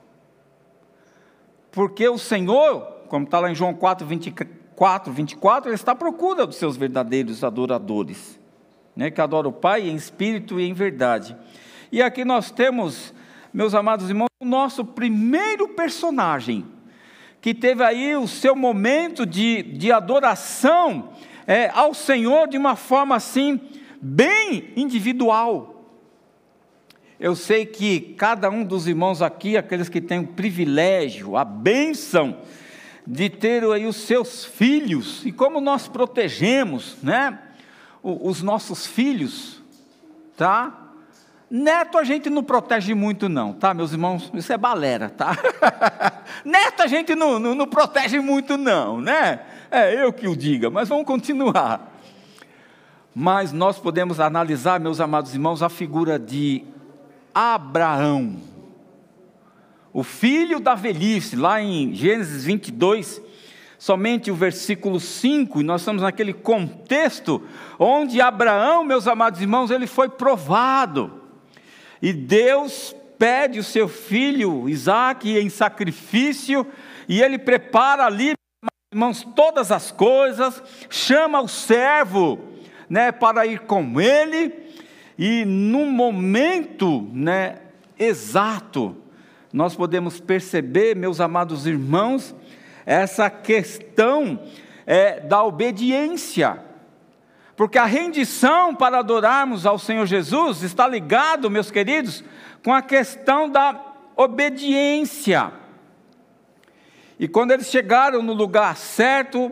Porque 1.71 2.09
o 2.09 2.19
Senhor, 2.19 2.81
como 3.09 3.25
está 3.25 3.41
lá 3.41 3.51
em 3.51 3.55
João 3.55 3.75
4, 3.75 4.07
24, 4.07 5.13
24, 5.13 5.69
ele 5.69 5.75
está 5.75 5.93
à 5.93 5.95
procura 5.95 6.47
dos 6.47 6.57
seus 6.57 6.77
verdadeiros 6.77 7.45
adoradores, 7.45 8.41
né, 8.97 9.11
que 9.11 9.21
adoram 9.21 9.51
o 9.51 9.53
Pai 9.53 9.89
em 9.89 9.95
espírito 9.95 10.59
e 10.59 10.69
em 10.69 10.73
verdade. 10.73 11.37
E 11.93 12.03
aqui 12.03 12.25
nós 12.25 12.51
temos, 12.51 13.15
meus 13.53 13.75
amados 13.75 14.09
irmãos, 14.09 14.29
o 14.41 14.45
nosso 14.45 14.85
primeiro 14.85 15.69
personagem, 15.69 16.67
que 17.49 17.55
teve 17.55 17.83
aí 17.83 18.15
o 18.15 18.29
seu 18.29 18.55
momento 18.55 19.25
de, 19.25 19.63
de 19.63 19.91
adoração 19.91 21.15
é, 21.47 21.71
ao 21.71 21.95
Senhor 21.95 22.47
de 22.47 22.59
uma 22.59 22.77
forma 22.77 23.17
assim, 23.17 23.59
bem 24.03 24.71
individual. 24.77 25.83
Eu 27.19 27.35
sei 27.35 27.65
que 27.65 28.01
cada 28.19 28.51
um 28.51 28.63
dos 28.63 28.87
irmãos 28.87 29.23
aqui, 29.23 29.57
aqueles 29.57 29.89
que 29.89 29.99
têm 29.99 30.19
o 30.19 30.27
privilégio, 30.27 31.39
a 31.39 31.45
bênção 31.45 32.37
de 33.07 33.31
ter 33.31 33.65
aí 33.65 33.87
os 33.87 33.97
seus 33.97 34.45
filhos, 34.45 35.25
e 35.25 35.33
como 35.33 35.59
nós 35.59 35.89
protegemos, 35.89 36.99
né, 37.03 37.39
os 38.03 38.43
nossos 38.43 38.87
filhos, 38.87 39.63
tá? 40.37 40.88
Neto 41.51 41.97
a 41.97 42.05
gente 42.05 42.29
não 42.29 42.43
protege 42.43 42.93
muito, 42.95 43.27
não, 43.27 43.55
tá, 43.55 43.73
meus 43.73 43.93
irmãos? 43.93 44.31
Isso 44.35 44.53
é 44.53 44.59
balera, 44.59 45.09
tá? 45.09 45.35
Neto 46.45 46.83
a 46.83 46.87
gente 46.87 47.15
não, 47.15 47.39
não, 47.39 47.55
não, 47.55 47.67
protege 47.67 48.21
muito, 48.21 48.59
não, 48.59 49.01
né? 49.01 49.41
É 49.71 50.05
eu 50.05 50.13
que 50.13 50.29
o 50.29 50.37
diga, 50.37 50.69
mas 50.69 50.91
vamos 50.91 51.07
continuar. 51.07 51.95
Mas 53.15 53.51
nós 53.51 53.79
podemos 53.79 54.21
analisar, 54.21 54.79
meus 54.79 55.01
amados 55.01 55.33
irmãos, 55.33 55.63
a 55.63 55.71
figura 55.71 56.19
de 56.19 56.65
Abraão, 57.35 58.37
o 59.91 60.03
filho 60.03 60.61
da 60.61 60.75
velhice, 60.75 61.35
lá 61.35 61.63
em 61.63 61.95
Gênesis 61.95 62.45
22, 62.45 63.23
somente 63.79 64.31
o 64.31 64.35
versículo 64.35 65.01
5, 65.01 65.63
e 65.63 65.65
nós 65.65 65.81
estamos 65.81 66.03
naquele 66.03 66.35
contexto 66.35 67.43
onde 67.79 68.21
Abraão, 68.21 68.85
meus 68.85 69.09
amados 69.09 69.41
irmãos, 69.41 69.71
ele 69.71 69.87
foi 69.87 70.11
provado. 70.11 71.28
E 72.01 72.13
Deus 72.13 72.95
pede 73.19 73.59
o 73.59 73.65
seu 73.65 73.89
filho 73.89 74.69
Isaac 74.69 75.29
em 75.29 75.51
sacrifício, 75.51 76.67
e 77.09 77.21
ele 77.21 77.39
prepara 77.39 78.05
ali, 78.07 78.35
irmãos, 78.93 79.27
todas 79.35 79.73
as 79.73 79.91
coisas, 79.91 80.63
chama 80.89 81.41
o 81.41 81.49
servo 81.49 82.39
né, 82.89 83.11
para 83.11 83.47
ir 83.47 83.61
com 83.61 84.01
ele, 84.01 84.53
e 85.19 85.45
num 85.45 85.91
momento 85.91 87.09
né, 87.13 87.57
exato, 87.99 88.97
nós 89.53 89.75
podemos 89.75 90.21
perceber, 90.21 90.95
meus 90.95 91.21
amados 91.21 91.67
irmãos, 91.67 92.35
essa 92.87 93.29
questão 93.29 94.41
é, 94.87 95.21
da 95.21 95.43
obediência. 95.43 96.68
Porque 97.59 97.77
a 97.77 97.87
rendição 97.87 98.73
para 98.73 99.01
adorarmos 99.01 99.67
ao 99.67 99.81
Senhor 99.81 100.07
Jesus 100.07 100.63
está 100.63 100.87
ligado, 100.87 101.51
meus 101.51 101.73
queridos, 101.73 102.23
com 102.63 102.73
a 102.73 102.81
questão 102.81 103.51
da 103.51 103.85
obediência. 104.17 105.51
E 107.19 107.27
quando 107.27 107.51
eles 107.51 107.67
chegaram 107.67 108.23
no 108.23 108.33
lugar 108.33 108.77
certo, 108.77 109.51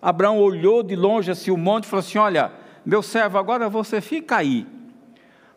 Abraão 0.00 0.38
olhou 0.38 0.82
de 0.82 0.96
longe 0.96 1.30
assim 1.30 1.50
o 1.50 1.58
monte 1.58 1.84
e 1.84 1.88
falou 1.88 2.00
assim: 2.00 2.16
Olha, 2.16 2.52
meu 2.86 3.02
servo, 3.02 3.36
agora 3.36 3.68
você 3.68 4.00
fica 4.00 4.38
aí, 4.38 4.66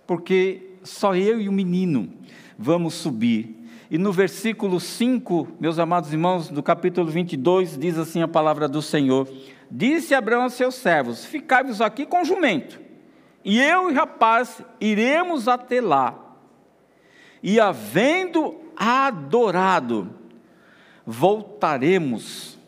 porque 0.06 0.76
só 0.84 1.16
eu 1.16 1.40
e 1.40 1.48
o 1.48 1.54
menino 1.54 2.12
vamos 2.60 2.94
subir. 2.94 3.64
E 3.90 3.98
no 3.98 4.12
versículo 4.12 4.82
5, 4.82 5.48
meus 5.62 5.80
amados 5.80 6.12
irmãos, 6.12 6.50
do 6.50 6.62
capítulo 6.62 7.08
22, 7.10 7.78
diz 7.78 7.98
assim 7.98 8.22
a 8.22 8.28
palavra 8.28 8.68
do 8.68 8.82
Senhor: 8.82 9.30
Disse 9.76 10.14
Abraão 10.14 10.44
a 10.44 10.50
seus 10.50 10.76
servos: 10.76 11.26
Ficai-vos 11.26 11.82
aqui 11.82 12.06
com 12.06 12.22
o 12.22 12.26
jumento, 12.26 12.80
e 13.44 13.60
eu 13.60 13.90
e 13.90 13.94
o 13.94 13.96
rapaz 13.96 14.62
iremos 14.80 15.48
até 15.48 15.82
lá. 15.82 16.38
E 17.42 17.60
havendo 17.60 18.56
adorado, 18.78 20.14
voltaremos 21.04 22.60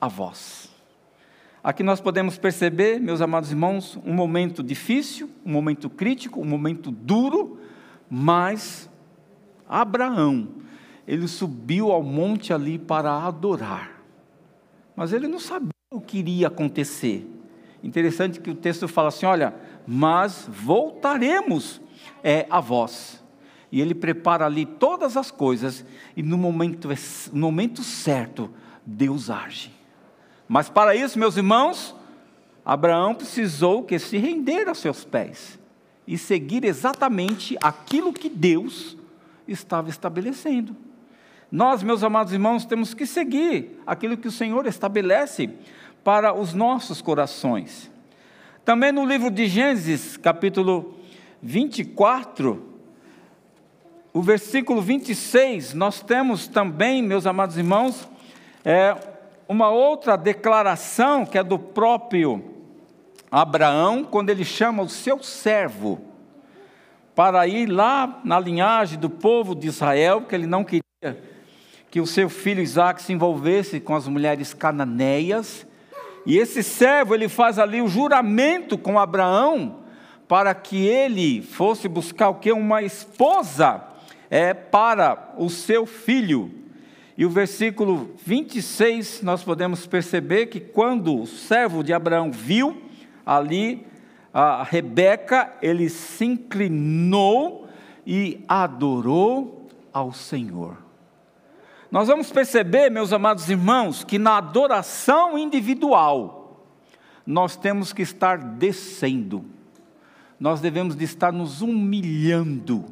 a 0.00 0.08
vós. 0.08 0.70
Aqui 1.62 1.82
nós 1.82 2.00
podemos 2.00 2.38
perceber, 2.38 2.98
meus 2.98 3.20
amados 3.20 3.50
irmãos, 3.50 3.98
um 4.02 4.14
momento 4.14 4.62
difícil, 4.62 5.28
um 5.44 5.52
momento 5.52 5.90
crítico, 5.90 6.40
um 6.40 6.46
momento 6.46 6.90
duro, 6.90 7.60
mas 8.08 8.88
Abraão, 9.68 10.48
ele 11.06 11.28
subiu 11.28 11.92
ao 11.92 12.02
monte 12.02 12.54
ali 12.54 12.78
para 12.78 13.12
adorar. 13.12 14.02
Mas 14.96 15.12
ele 15.12 15.28
não 15.28 15.38
sabia 15.38 15.77
o 15.90 16.00
que 16.02 16.18
iria 16.18 16.48
acontecer. 16.48 17.26
Interessante 17.82 18.40
que 18.40 18.50
o 18.50 18.54
texto 18.54 18.86
fala 18.86 19.08
assim: 19.08 19.24
olha, 19.24 19.54
mas 19.86 20.46
voltaremos 20.48 21.80
é, 22.22 22.46
a 22.50 22.60
vós. 22.60 23.24
E 23.70 23.80
ele 23.80 23.94
prepara 23.94 24.46
ali 24.46 24.64
todas 24.64 25.16
as 25.16 25.30
coisas, 25.30 25.84
e 26.16 26.22
no 26.22 26.38
momento, 26.38 26.88
no 27.32 27.46
momento 27.46 27.82
certo, 27.82 28.50
Deus 28.84 29.28
age. 29.28 29.70
Mas 30.46 30.70
para 30.70 30.94
isso, 30.94 31.18
meus 31.18 31.36
irmãos, 31.36 31.94
Abraão 32.64 33.14
precisou 33.14 33.82
que 33.82 33.98
se 33.98 34.16
render 34.16 34.68
aos 34.68 34.78
seus 34.78 35.04
pés 35.04 35.58
e 36.06 36.16
seguir 36.16 36.64
exatamente 36.64 37.56
aquilo 37.60 38.12
que 38.12 38.30
Deus 38.30 38.96
estava 39.46 39.90
estabelecendo. 39.90 40.74
Nós, 41.50 41.82
meus 41.82 42.04
amados 42.04 42.32
irmãos, 42.34 42.66
temos 42.66 42.92
que 42.92 43.06
seguir 43.06 43.80
aquilo 43.86 44.18
que 44.18 44.28
o 44.28 44.32
Senhor 44.32 44.66
estabelece 44.66 45.48
para 46.04 46.34
os 46.34 46.52
nossos 46.52 47.00
corações. 47.00 47.90
Também 48.66 48.92
no 48.92 49.06
livro 49.06 49.30
de 49.30 49.46
Gênesis, 49.46 50.18
capítulo 50.18 50.94
24, 51.42 52.62
o 54.12 54.20
versículo 54.20 54.82
26, 54.82 55.72
nós 55.72 56.02
temos 56.02 56.48
também, 56.48 57.02
meus 57.02 57.26
amados 57.26 57.56
irmãos, 57.56 58.06
é, 58.62 58.94
uma 59.48 59.70
outra 59.70 60.16
declaração 60.18 61.24
que 61.24 61.38
é 61.38 61.42
do 61.42 61.58
próprio 61.58 62.44
Abraão, 63.30 64.04
quando 64.04 64.28
ele 64.28 64.44
chama 64.44 64.82
o 64.82 64.88
seu 64.88 65.22
servo 65.22 65.98
para 67.14 67.46
ir 67.46 67.66
lá 67.66 68.20
na 68.22 68.38
linhagem 68.38 68.98
do 68.98 69.08
povo 69.08 69.54
de 69.54 69.66
Israel, 69.66 70.20
porque 70.20 70.34
ele 70.34 70.46
não 70.46 70.62
queria 70.62 70.82
que 71.90 72.00
o 72.00 72.06
seu 72.06 72.28
filho 72.28 72.62
Isaac 72.62 73.02
se 73.02 73.12
envolvesse 73.12 73.80
com 73.80 73.94
as 73.94 74.06
mulheres 74.06 74.52
cananeias, 74.52 75.66
e 76.26 76.36
esse 76.36 76.62
servo, 76.62 77.14
ele 77.14 77.28
faz 77.28 77.58
ali 77.58 77.80
o 77.80 77.88
juramento 77.88 78.76
com 78.76 78.98
Abraão 78.98 79.76
para 80.28 80.54
que 80.54 80.86
ele 80.86 81.40
fosse 81.40 81.88
buscar 81.88 82.28
o 82.28 82.34
que? 82.34 82.52
Uma 82.52 82.82
esposa 82.82 83.82
é, 84.28 84.52
para 84.52 85.32
o 85.38 85.48
seu 85.48 85.86
filho. 85.86 86.52
E 87.16 87.24
o 87.24 87.30
versículo 87.30 88.10
26, 88.24 89.22
nós 89.22 89.42
podemos 89.42 89.86
perceber 89.86 90.46
que 90.46 90.60
quando 90.60 91.18
o 91.18 91.26
servo 91.26 91.82
de 91.82 91.94
Abraão 91.94 92.30
viu 92.30 92.76
ali 93.24 93.86
a 94.32 94.62
Rebeca, 94.62 95.52
ele 95.62 95.88
se 95.88 96.26
inclinou 96.26 97.66
e 98.06 98.44
adorou 98.46 99.66
ao 99.92 100.12
Senhor. 100.12 100.87
Nós 101.90 102.08
vamos 102.08 102.30
perceber, 102.30 102.90
meus 102.90 103.12
amados 103.12 103.48
irmãos, 103.48 104.04
que 104.04 104.18
na 104.18 104.36
adoração 104.36 105.38
individual, 105.38 106.66
nós 107.26 107.56
temos 107.56 107.92
que 107.92 108.02
estar 108.02 108.36
descendo, 108.36 109.44
nós 110.38 110.60
devemos 110.60 110.94
de 110.94 111.04
estar 111.04 111.32
nos 111.32 111.62
humilhando 111.62 112.84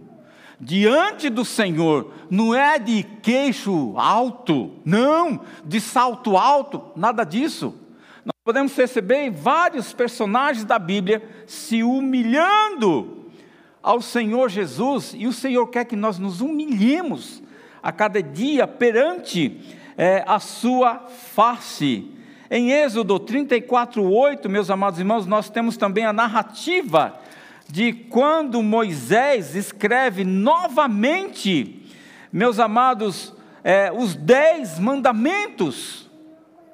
diante 0.61 1.29
do 1.29 1.45
Senhor, 1.45 2.13
não 2.31 2.55
é 2.55 2.79
de 2.79 3.03
queixo 3.03 3.95
alto, 3.97 4.73
não, 4.85 5.41
de 5.65 5.81
salto 5.81 6.37
alto, 6.37 6.83
nada 6.97 7.25
disso. 7.25 7.75
Nós 8.25 8.35
podemos 8.43 8.73
perceber 8.73 9.31
vários 9.31 9.93
personagens 9.93 10.65
da 10.65 10.79
Bíblia 10.79 11.23
se 11.47 11.83
humilhando 11.83 13.27
ao 13.83 14.01
Senhor 14.01 14.49
Jesus, 14.49 15.15
e 15.17 15.27
o 15.27 15.33
Senhor 15.33 15.67
quer 15.69 15.85
que 15.85 15.95
nós 15.95 16.19
nos 16.19 16.41
humilhemos 16.41 17.43
a 17.87 17.93
cada 17.93 18.21
dia 18.21 18.67
perante 18.67 19.61
é, 19.97 20.25
a 20.27 20.41
sua 20.41 21.05
face. 21.09 22.11
Em 22.51 22.73
Êxodo 22.73 23.17
34, 23.21 24.03
8, 24.03 24.51
meus 24.51 24.71
amados 24.71 24.99
irmãos, 24.99 25.25
nós 25.25 25.49
temos 25.49 25.77
também 25.77 26.05
a 26.05 26.13
narrativa 26.13 27.17
de 27.69 27.93
quando 27.93 28.61
Moisés 28.61 29.55
escreve 29.55 30.25
novamente, 30.25 31.81
meus 32.33 32.59
amados, 32.59 33.33
é, 33.63 33.93
os 33.93 34.17
dez 34.17 34.81
mandamentos. 34.81 36.11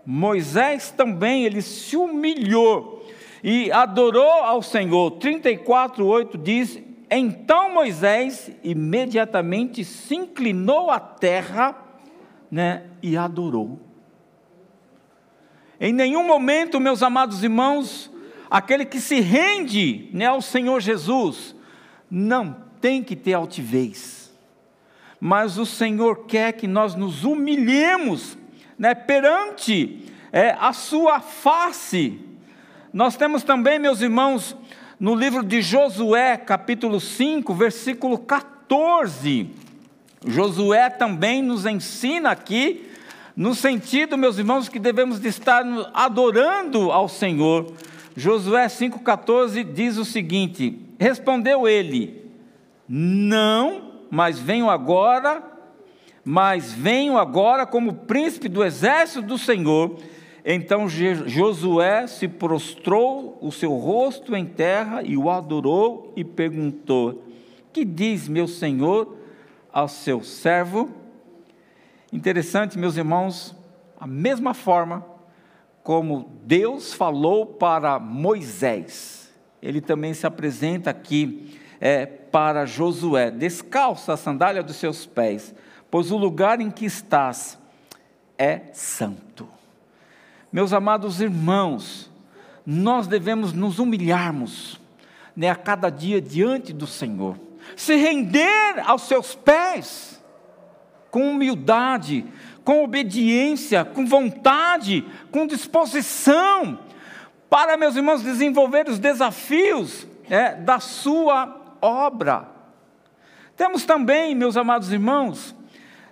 Moisés 0.07 0.91
também, 0.97 1.45
ele 1.45 1.61
se 1.61 1.95
humilhou 1.95 3.07
e 3.45 3.71
adorou 3.71 4.45
ao 4.45 4.63
Senhor. 4.63 5.11
34, 5.11 6.07
8 6.07 6.39
diz: 6.39 6.81
Então 7.15 7.75
Moisés 7.75 8.51
imediatamente 8.65 9.85
se 9.85 10.15
inclinou 10.15 10.91
à 10.91 10.99
terra 10.99 11.77
né, 12.51 12.85
e 13.03 13.19
adorou. 13.19 13.79
Em 15.79 15.93
nenhum 15.93 16.27
momento, 16.27 16.81
meus 16.81 17.03
amados 17.03 17.43
irmãos, 17.43 18.11
aquele 18.51 18.87
que 18.87 18.99
se 18.99 19.21
rende 19.21 20.09
né, 20.15 20.27
ao 20.27 20.41
Senhor 20.41 20.81
Jesus, 20.81 21.55
não 22.11 22.57
tem 22.81 23.03
que 23.03 23.15
ter 23.15 23.35
altivez, 23.35 24.33
mas 25.21 25.59
o 25.59 25.67
Senhor 25.67 26.25
quer 26.27 26.53
que 26.53 26.67
nós 26.67 26.95
nos 26.95 27.25
humilhemos 27.25 28.39
né, 28.79 28.95
perante 28.95 30.07
é, 30.33 30.57
a 30.59 30.73
Sua 30.73 31.21
face. 31.21 32.19
Nós 32.91 33.17
temos 33.17 33.43
também, 33.43 33.79
meus 33.79 34.01
irmãos, 34.01 34.57
no 35.03 35.17
livro 35.17 35.43
de 35.43 35.61
Josué, 35.61 36.37
capítulo 36.37 37.01
5, 37.01 37.53
versículo 37.53 38.17
14. 38.17 39.51
Josué 40.25 40.91
também 40.91 41.43
nos 41.43 41.67
ensina 41.67 42.31
aqui 42.31 42.89
no 43.35 43.53
sentido, 43.53 44.17
meus 44.17 44.39
irmãos, 44.39 44.69
que 44.69 44.79
devemos 44.79 45.19
de 45.19 45.27
estar 45.27 45.65
adorando 45.93 46.93
ao 46.93 47.09
Senhor. 47.09 47.73
Josué 48.17 48.69
5,14 48.69 49.65
diz 49.65 49.97
o 49.97 50.05
seguinte: 50.05 50.79
Respondeu 51.01 51.67
ele: 51.67 52.25
Não, 52.89 53.95
mas 54.09 54.39
venho 54.39 54.71
agora, 54.71 55.43
mas 56.25 56.73
venho 56.73 57.19
agora 57.19 57.67
como 57.67 57.93
príncipe 57.93 58.49
do 58.49 58.63
exército 58.63 59.23
do 59.23 59.37
Senhor. 59.37 59.99
Então 60.45 60.89
Josué 60.89 62.07
se 62.09 62.27
prostrou 62.27 63.39
o 63.41 63.53
seu 63.53 63.75
rosto 63.75 64.35
em 64.35 64.45
terra 64.45 65.03
e 65.03 65.17
o 65.17 65.31
adorou 65.31 66.13
e 66.17 66.25
perguntou: 66.25 67.23
Que 67.73 67.85
diz 67.85 68.27
meu 68.29 68.49
senhor 68.49 69.17
ao 69.73 69.87
seu 69.87 70.23
servo? 70.23 70.91
Interessante, 72.13 72.79
meus 72.79 72.97
irmãos, 72.97 73.55
a 73.99 74.07
mesma 74.07 74.53
forma 74.53 75.07
como 75.83 76.31
Deus 76.45 76.93
falou 76.93 77.47
para 77.47 77.99
Moisés, 77.99 79.33
ele 79.61 79.81
também 79.81 80.15
se 80.15 80.27
apresenta 80.27 80.91
aqui 80.91 81.59
é, 81.81 82.05
para 82.05 82.67
Josué: 82.67 83.31
descalça 83.31 84.15
a 84.15 84.17
sandália 84.17 84.63
dos 84.63 84.77
seus 84.77 85.07
pés, 85.07 85.55
pois 85.89 86.11
o 86.11 86.17
lugar 86.17 86.61
em 86.61 86.71
que 86.71 86.85
estás 86.85 87.59
é 88.37 88.63
santo. 88.73 89.52
Meus 90.53 90.75
amados 90.75 91.21
irmãos, 91.23 92.11
nós 92.67 93.07
devemos 93.07 93.55
nos 93.55 93.79
humilharmos 93.79 94.79
né, 95.35 95.49
a 95.49 95.57
cada 95.57 95.89
dia 95.89 96.21
diante 96.21 96.75
do 96.75 96.87
Senhor, 96.87 97.39
se 97.75 97.95
render 97.97 98.83
aos 98.85 99.03
seus 99.03 99.35
pés 99.35 100.23
com 101.11 101.31
humildade, 101.31 102.27
com 102.65 102.85
obediência, 102.85 103.83
com 103.83 104.05
vontade, 104.05 105.05
com 105.31 105.47
disposição, 105.47 106.79
para, 107.49 107.77
meus 107.79 107.97
irmãos, 107.97 108.23
desenvolver 108.23 108.89
os 108.89 108.99
desafios 108.99 110.07
é, 110.29 110.55
da 110.55 110.81
sua 110.81 111.77
obra. 111.81 112.49
Temos 113.57 113.85
também, 113.85 114.35
meus 114.35 114.57
amados 114.57 114.93
irmãos, 114.93 115.55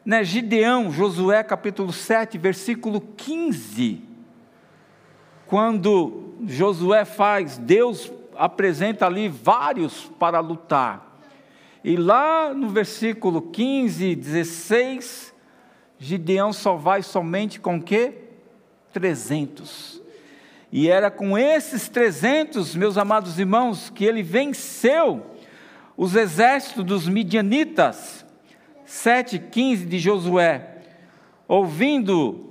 né, 0.05 0.25
Gideão, 0.25 0.91
Josué 0.91 1.43
capítulo 1.43 1.93
7, 1.93 2.39
versículo 2.39 3.01
15. 3.17 4.10
Quando 5.51 6.37
Josué 6.47 7.05
faz, 7.05 7.59
Deus 7.59 8.09
apresenta 8.37 9.07
ali 9.07 9.29
vários 9.29 10.05
para 10.17 10.39
lutar. 10.39 11.21
E 11.83 11.97
lá 11.97 12.55
no 12.55 12.69
versículo 12.69 13.43
15, 13.43 14.15
16, 14.15 15.35
Gideão 15.99 16.53
só 16.53 16.77
vai 16.77 17.03
somente 17.03 17.59
com 17.59 17.83
que? 17.83 18.13
300. 18.93 20.01
E 20.71 20.89
era 20.89 21.11
com 21.11 21.37
esses 21.37 21.89
300, 21.89 22.77
meus 22.77 22.97
amados 22.97 23.37
irmãos, 23.41 23.91
que 23.91 24.05
ele 24.05 24.23
venceu 24.23 25.27
os 25.97 26.15
exércitos 26.15 26.85
dos 26.85 27.09
midianitas. 27.09 28.25
7:15 28.87 29.85
de 29.85 29.99
Josué. 29.99 30.77
Ouvindo 31.49 32.50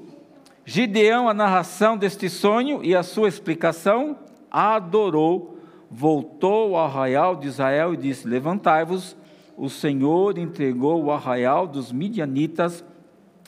Gideão 0.69 1.27
a 1.27 1.33
narração 1.33 1.97
deste 1.97 2.29
sonho 2.29 2.83
e 2.83 2.95
a 2.95 3.01
sua 3.01 3.27
explicação, 3.27 4.15
adorou, 4.51 5.57
voltou 5.89 6.75
ao 6.75 6.85
arraial 6.85 7.35
de 7.35 7.47
Israel 7.47 7.95
e 7.95 7.97
disse: 7.97 8.27
Levantai-vos, 8.27 9.17
o 9.57 9.67
Senhor 9.67 10.37
entregou 10.37 11.03
o 11.03 11.11
arraial 11.11 11.65
dos 11.65 11.91
midianitas 11.91 12.85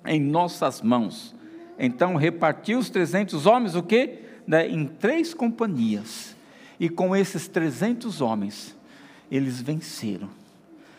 em 0.03 0.19
nossas 0.19 0.81
mãos. 0.81 1.35
Então 1.77 2.15
repartiu 2.15 2.79
os 2.79 2.89
300 2.89 3.45
homens, 3.45 3.75
o 3.75 3.83
quê? 3.83 4.21
Né, 4.47 4.67
em 4.67 4.87
três 4.87 5.31
companhias. 5.31 6.35
E 6.79 6.89
com 6.89 7.15
esses 7.15 7.47
300 7.47 8.19
homens, 8.19 8.75
eles 9.29 9.61
venceram. 9.61 10.29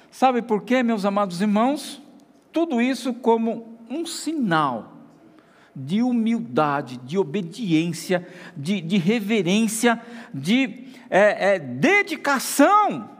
Sabe 0.08 0.40
por 0.40 0.62
quê, 0.62 0.84
meus 0.84 1.04
amados 1.04 1.40
irmãos? 1.40 2.00
Tudo 2.52 2.80
isso 2.80 3.12
como 3.12 3.76
um 3.90 4.06
sinal 4.06 5.01
de 5.74 6.02
humildade, 6.02 6.98
de 6.98 7.16
obediência, 7.16 8.26
de, 8.56 8.80
de 8.80 8.98
reverência, 8.98 10.00
de 10.32 10.86
é, 11.08 11.54
é, 11.54 11.58
dedicação 11.58 13.10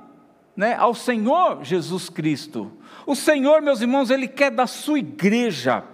né, 0.57 0.75
ao 0.75 0.95
Senhor 0.95 1.65
Jesus 1.65 2.09
Cristo. 2.09 2.73
O 3.07 3.15
Senhor, 3.17 3.63
meus 3.63 3.81
irmãos, 3.81 4.11
Ele 4.11 4.29
quer 4.29 4.51
da 4.51 4.67
sua 4.67 4.99
igreja 4.99 5.85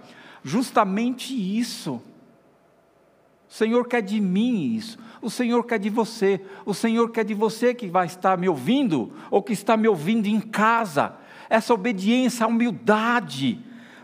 justamente 0.43 1.33
isso. 1.33 2.01
O 3.49 3.53
Senhor 3.53 3.87
quer 3.87 4.01
de 4.01 4.19
mim 4.19 4.75
isso. 4.75 4.99
O 5.21 5.29
Senhor 5.29 5.65
quer 5.65 5.79
de 5.79 5.89
você. 5.89 6.39
O 6.65 6.73
Senhor 6.73 7.09
quer 7.11 7.25
de 7.25 7.33
você 7.33 7.73
que 7.73 7.87
vai 7.87 8.05
estar 8.05 8.37
me 8.37 8.47
ouvindo 8.47 9.11
ou 9.31 9.41
que 9.41 9.53
está 9.53 9.75
me 9.75 9.87
ouvindo 9.87 10.27
em 10.27 10.39
casa. 10.39 11.15
Essa 11.49 11.73
obediência, 11.73 12.45
a 12.45 12.47
humildade, 12.47 13.59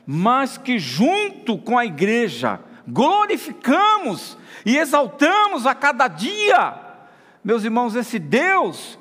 mas 0.06 0.58
que 0.58 0.78
junto 0.78 1.58
com 1.58 1.78
a 1.78 1.86
igreja 1.86 2.60
glorificamos 2.88 4.38
e 4.66 4.78
exaltamos 4.78 5.66
a 5.66 5.74
cada 5.74 6.08
dia. 6.08 6.74
Meus 7.44 7.64
irmãos, 7.64 7.96
esse 7.96 8.20
Deus 8.20 9.00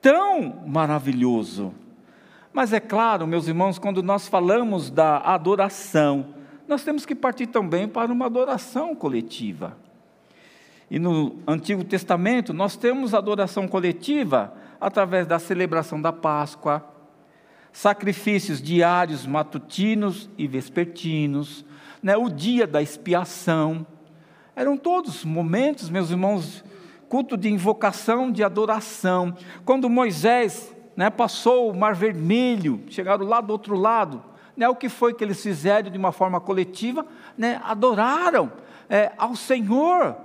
tão 0.00 0.62
maravilhoso. 0.66 1.74
Mas 2.52 2.72
é 2.72 2.78
claro, 2.78 3.26
meus 3.26 3.48
irmãos, 3.48 3.78
quando 3.78 4.02
nós 4.02 4.28
falamos 4.28 4.90
da 4.90 5.18
adoração, 5.18 6.34
nós 6.68 6.84
temos 6.84 7.04
que 7.04 7.14
partir 7.14 7.46
também 7.46 7.88
para 7.88 8.12
uma 8.12 8.26
adoração 8.26 8.94
coletiva. 8.94 9.76
E 10.90 10.98
no 10.98 11.38
Antigo 11.46 11.82
Testamento, 11.82 12.52
nós 12.52 12.76
temos 12.76 13.14
adoração 13.14 13.66
coletiva 13.66 14.54
através 14.80 15.26
da 15.26 15.38
celebração 15.38 16.00
da 16.00 16.12
Páscoa, 16.12 16.84
sacrifícios 17.74 18.62
diários, 18.62 19.26
matutinos 19.26 20.30
e 20.38 20.46
vespertinos, 20.46 21.64
né, 22.00 22.16
o 22.16 22.28
dia 22.28 22.68
da 22.68 22.80
expiação. 22.80 23.84
Eram 24.54 24.76
todos 24.76 25.24
momentos, 25.24 25.90
meus 25.90 26.08
irmãos, 26.08 26.64
culto 27.08 27.36
de 27.36 27.50
invocação, 27.50 28.30
de 28.30 28.44
adoração. 28.44 29.36
Quando 29.64 29.90
Moisés 29.90 30.72
né, 30.96 31.10
passou 31.10 31.68
o 31.68 31.76
Mar 31.76 31.96
Vermelho, 31.96 32.80
chegaram 32.88 33.26
lá 33.26 33.40
do 33.40 33.50
outro 33.50 33.74
lado, 33.74 34.22
né, 34.56 34.68
o 34.68 34.76
que 34.76 34.88
foi 34.88 35.12
que 35.12 35.24
eles 35.24 35.42
fizeram 35.42 35.90
de 35.90 35.98
uma 35.98 36.12
forma 36.12 36.40
coletiva? 36.40 37.04
Né, 37.36 37.60
adoraram 37.64 38.52
é, 38.88 39.10
ao 39.18 39.34
Senhor. 39.34 40.16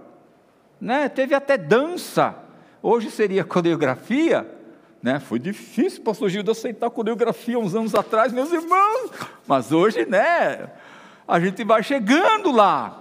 Né, 0.80 1.10
teve 1.10 1.34
até 1.34 1.58
dança. 1.58 2.36
Hoje 2.80 3.10
seria 3.10 3.42
coreografia. 3.44 4.59
Né, 5.02 5.20
foi 5.20 5.40
difícil, 5.40 6.04
pastor 6.04 6.30
Gildo, 6.30 6.52
aceitar 6.52 6.90
coreografia 6.90 7.58
uns 7.58 7.74
anos 7.74 7.96
atrás, 7.96 8.34
meus 8.34 8.52
irmãos. 8.52 9.12
Mas 9.48 9.72
hoje, 9.72 10.06
né, 10.06 10.70
a 11.28 11.40
gente 11.40 11.64
vai 11.64 11.82
chegando 11.82 12.52
lá 12.52 13.00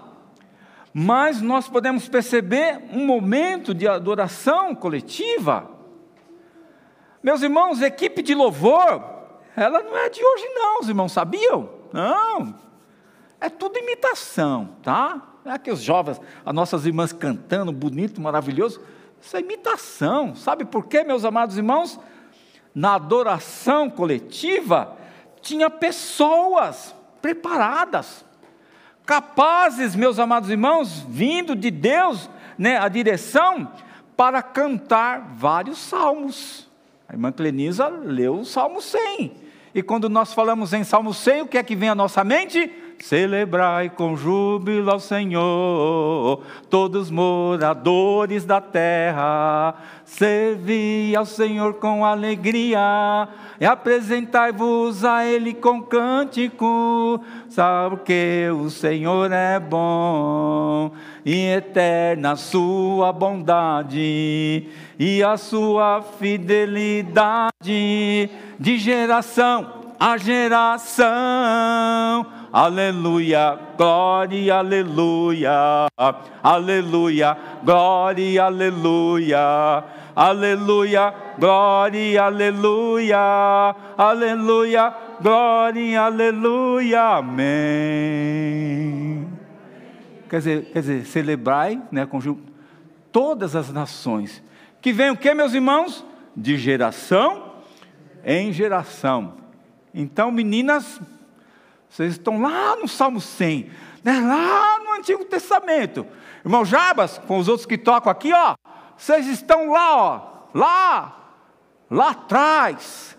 mas 0.93 1.41
nós 1.41 1.69
podemos 1.69 2.09
perceber 2.09 2.83
um 2.93 3.07
momento 3.07 3.73
de 3.73 3.87
adoração 3.87 4.75
coletiva. 4.75 5.71
Meus 7.23 7.41
irmãos, 7.41 7.83
equipe 7.83 8.21
de 8.21 8.35
louvor, 8.35 9.05
ela 9.55 9.81
não 9.83 9.97
é 9.97 10.09
de 10.09 10.25
hoje 10.25 10.45
não, 10.49 10.81
os 10.81 10.89
irmãos 10.89 11.13
sabiam? 11.13 11.69
Não, 11.93 12.55
é 13.41 13.49
tudo 13.49 13.79
imitação, 13.79 14.71
tá? 14.83 15.23
Não 15.45 15.53
é 15.53 15.59
que 15.59 15.71
os 15.71 15.81
jovens, 15.81 16.21
as 16.45 16.55
nossas 16.55 16.85
irmãs 16.85 17.13
cantando, 17.13 17.71
bonito, 17.71 18.21
maravilhoso. 18.21 18.81
Isso 19.21 19.37
é 19.37 19.41
imitação. 19.41 20.35
Sabe 20.35 20.65
por 20.65 20.87
quê, 20.87 21.05
meus 21.05 21.25
amados 21.25 21.57
irmãos? 21.57 21.99
Na 22.75 22.95
adoração 22.95 23.91
coletiva, 23.91 24.97
tinha 25.41 25.69
pessoas 25.69 26.95
preparadas, 27.21 28.25
capazes, 29.05 29.97
meus 29.97 30.19
amados 30.19 30.51
irmãos, 30.51 31.01
vindo 31.09 31.57
de 31.57 31.71
Deus, 31.71 32.31
né, 32.57 32.79
a 32.79 32.89
direção 32.89 33.73
para 34.17 34.43
cantar 34.43 35.33
vários 35.35 35.79
salmos. 35.79 36.69
A 37.09 37.15
irmã 37.15 37.33
Clenisa 37.33 37.89
leu 37.89 38.41
o 38.41 38.45
Salmo 38.45 38.83
100. 38.83 39.33
E 39.75 39.83
quando 39.83 40.09
nós 40.09 40.33
falamos 40.33 40.73
em 40.73 40.85
Salmo 40.85 41.15
100, 41.15 41.43
o 41.43 41.47
que 41.47 41.57
é 41.59 41.63
que 41.63 41.77
vem 41.77 41.89
à 41.89 41.95
nossa 41.95 42.23
mente? 42.25 42.71
Celebrai 43.01 43.89
com 43.89 44.17
júbilo 44.17 44.91
ao 44.91 44.99
Senhor, 44.99 46.43
todos 46.69 47.11
moradores 47.11 48.45
da 48.45 48.61
terra. 48.61 49.77
Servi 50.05 51.15
ao 51.15 51.25
Senhor 51.25 51.75
com 51.75 52.05
alegria 52.05 53.29
e 53.61 53.65
apresentai-vos 53.65 55.05
a 55.05 55.25
Ele 55.25 55.55
com 55.55 55.81
cântico. 55.81 57.23
Sabe 57.49 57.99
que 58.05 58.49
o 58.51 58.69
Senhor 58.69 59.31
é 59.33 59.61
bom 59.61 60.91
e 61.25 61.47
eterna 61.47 62.33
a 62.33 62.37
sua 62.37 63.13
bondade 63.13 64.67
e 64.99 65.23
a 65.23 65.37
sua 65.37 66.03
fidelidade 66.03 67.49
de 68.59 68.77
geração 68.77 69.78
a 69.99 70.17
geração 70.17 71.09
aleluia, 72.53 73.59
glória, 73.77 74.57
aleluia, 74.57 75.89
aleluia, 76.43 77.37
glória, 77.65 78.45
aleluia, 78.45 79.85
aleluia, 80.15 81.15
glória, 81.39 82.23
aleluia, 82.25 83.75
aleluia, 83.97 84.95
glória, 85.21 86.03
aleluia, 86.03 87.03
amém. 87.17 88.19
Quer 90.29 90.39
dizer, 90.39 90.65
quer 90.73 90.81
dizer 90.81 91.05
celebrai, 91.07 91.83
né, 91.91 92.07
conjunto, 92.07 92.43
todas 93.11 93.57
as 93.57 93.73
nações, 93.73 94.43
que 94.81 94.93
vem 94.93 95.11
o 95.11 95.17
que, 95.17 95.35
meus 95.35 95.55
irmãos? 95.55 96.05
De 96.37 96.57
geração 96.57 97.49
em 98.25 98.53
geração. 98.53 99.48
Então, 99.95 100.31
meninas, 100.31 101.01
vocês 101.89 102.13
estão 102.13 102.41
lá 102.41 102.77
no 102.77 102.87
Salmo 102.87 103.21
100, 103.21 103.71
né? 104.05 104.21
lá 104.21 104.81
no 104.85 104.93
Antigo 104.95 105.25
Testamento. 105.25 106.07
Irmão 106.45 106.65
Jabas, 106.65 107.19
com 107.19 107.39
os 107.39 107.49
outros 107.49 107.67
que 107.67 107.79
tocam 107.79 108.11
aqui, 108.11 108.33
ó, 108.33 108.55
vocês 108.97 109.27
estão 109.27 109.71
lá, 109.71 109.97
ó, 109.97 110.21
lá, 110.55 111.33
lá 111.91 112.11
atrás. 112.11 113.17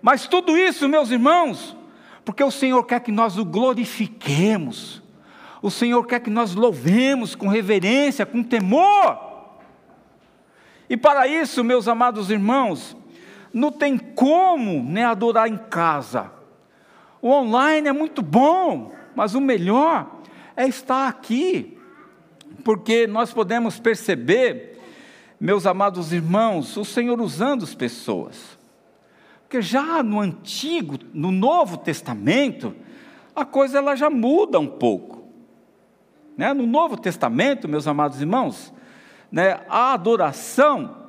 Mas 0.00 0.26
tudo 0.26 0.56
isso, 0.56 0.88
meus 0.88 1.10
irmãos, 1.10 1.76
porque 2.24 2.42
o 2.42 2.50
Senhor 2.50 2.82
quer 2.84 3.00
que 3.00 3.12
nós 3.12 3.38
o 3.38 3.44
glorifiquemos. 3.44 5.02
O 5.60 5.70
Senhor 5.70 6.04
quer 6.06 6.20
que 6.20 6.30
nós 6.30 6.54
louvemos 6.54 7.34
com 7.34 7.46
reverência, 7.46 8.26
com 8.26 8.42
temor. 8.42 9.32
E 10.90 10.96
para 10.96 11.26
isso, 11.26 11.62
meus 11.62 11.86
amados 11.86 12.30
irmãos, 12.30 12.96
não 13.52 13.70
tem 13.70 13.98
como 13.98 14.82
né, 14.82 15.04
adorar 15.04 15.48
em 15.48 15.56
casa. 15.56 16.30
O 17.20 17.30
online 17.30 17.88
é 17.88 17.92
muito 17.92 18.22
bom, 18.22 18.92
mas 19.14 19.34
o 19.34 19.40
melhor 19.40 20.20
é 20.56 20.66
estar 20.66 21.08
aqui, 21.08 21.78
porque 22.64 23.06
nós 23.06 23.32
podemos 23.32 23.78
perceber, 23.78 24.80
meus 25.40 25.66
amados 25.66 26.12
irmãos, 26.12 26.76
o 26.76 26.84
Senhor 26.84 27.20
usando 27.20 27.64
as 27.64 27.74
pessoas. 27.74 28.58
Porque 29.42 29.60
já 29.60 30.02
no 30.02 30.18
Antigo, 30.18 30.98
no 31.12 31.30
Novo 31.30 31.76
Testamento, 31.76 32.74
a 33.34 33.44
coisa 33.44 33.78
ela 33.78 33.94
já 33.94 34.08
muda 34.08 34.58
um 34.58 34.66
pouco. 34.66 35.24
Né? 36.36 36.52
No 36.54 36.66
Novo 36.66 36.96
Testamento, 36.96 37.68
meus 37.68 37.86
amados 37.86 38.20
irmãos, 38.20 38.72
né, 39.30 39.60
a 39.68 39.92
adoração, 39.92 41.01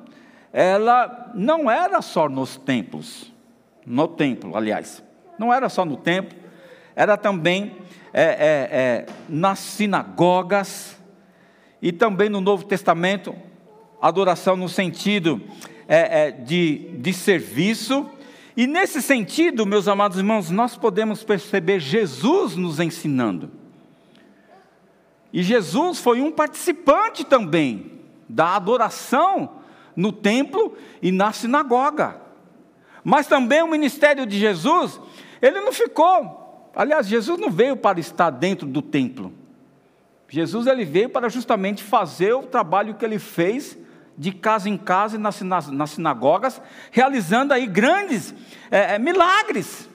ela 0.56 1.32
não 1.34 1.68
era 1.68 2.00
só 2.00 2.28
nos 2.28 2.56
templos, 2.56 3.32
no 3.84 4.06
templo, 4.06 4.56
aliás. 4.56 5.02
Não 5.36 5.52
era 5.52 5.68
só 5.68 5.84
no 5.84 5.96
templo, 5.96 6.38
era 6.94 7.16
também 7.16 7.76
é, 8.12 8.22
é, 8.22 8.26
é, 8.70 9.06
nas 9.28 9.58
sinagogas 9.58 10.96
e 11.82 11.90
também 11.90 12.28
no 12.28 12.40
Novo 12.40 12.64
Testamento, 12.66 13.34
adoração 14.00 14.54
no 14.54 14.68
sentido 14.68 15.42
é, 15.88 16.28
é, 16.28 16.30
de, 16.30 16.98
de 16.98 17.12
serviço. 17.12 18.08
E 18.56 18.68
nesse 18.68 19.02
sentido, 19.02 19.66
meus 19.66 19.88
amados 19.88 20.18
irmãos, 20.18 20.52
nós 20.52 20.76
podemos 20.76 21.24
perceber 21.24 21.80
Jesus 21.80 22.54
nos 22.54 22.78
ensinando. 22.78 23.50
E 25.32 25.42
Jesus 25.42 25.98
foi 25.98 26.22
um 26.22 26.30
participante 26.30 27.24
também 27.24 27.90
da 28.28 28.54
adoração 28.54 29.63
no 29.96 30.12
templo 30.12 30.76
e 31.00 31.10
na 31.12 31.32
sinagoga. 31.32 32.20
Mas 33.02 33.26
também 33.26 33.62
o 33.62 33.68
ministério 33.68 34.26
de 34.26 34.38
Jesus 34.38 35.00
ele 35.40 35.60
não 35.60 35.72
ficou. 35.72 36.70
Aliás, 36.74 37.06
Jesus 37.06 37.38
não 37.38 37.50
veio 37.50 37.76
para 37.76 38.00
estar 38.00 38.30
dentro 38.30 38.66
do 38.66 38.80
templo. 38.80 39.32
Jesus 40.28 40.66
ele 40.66 40.84
veio 40.84 41.08
para 41.08 41.28
justamente 41.28 41.82
fazer 41.82 42.32
o 42.32 42.42
trabalho 42.42 42.94
que 42.94 43.04
ele 43.04 43.18
fez 43.18 43.78
de 44.16 44.32
casa 44.32 44.68
em 44.68 44.76
casa 44.76 45.16
e 45.16 45.18
nas, 45.18 45.40
nas, 45.42 45.70
nas 45.70 45.90
sinagogas, 45.90 46.60
realizando 46.90 47.52
aí 47.52 47.66
grandes 47.66 48.34
é, 48.70 48.94
é, 48.94 48.98
milagres. 48.98 49.88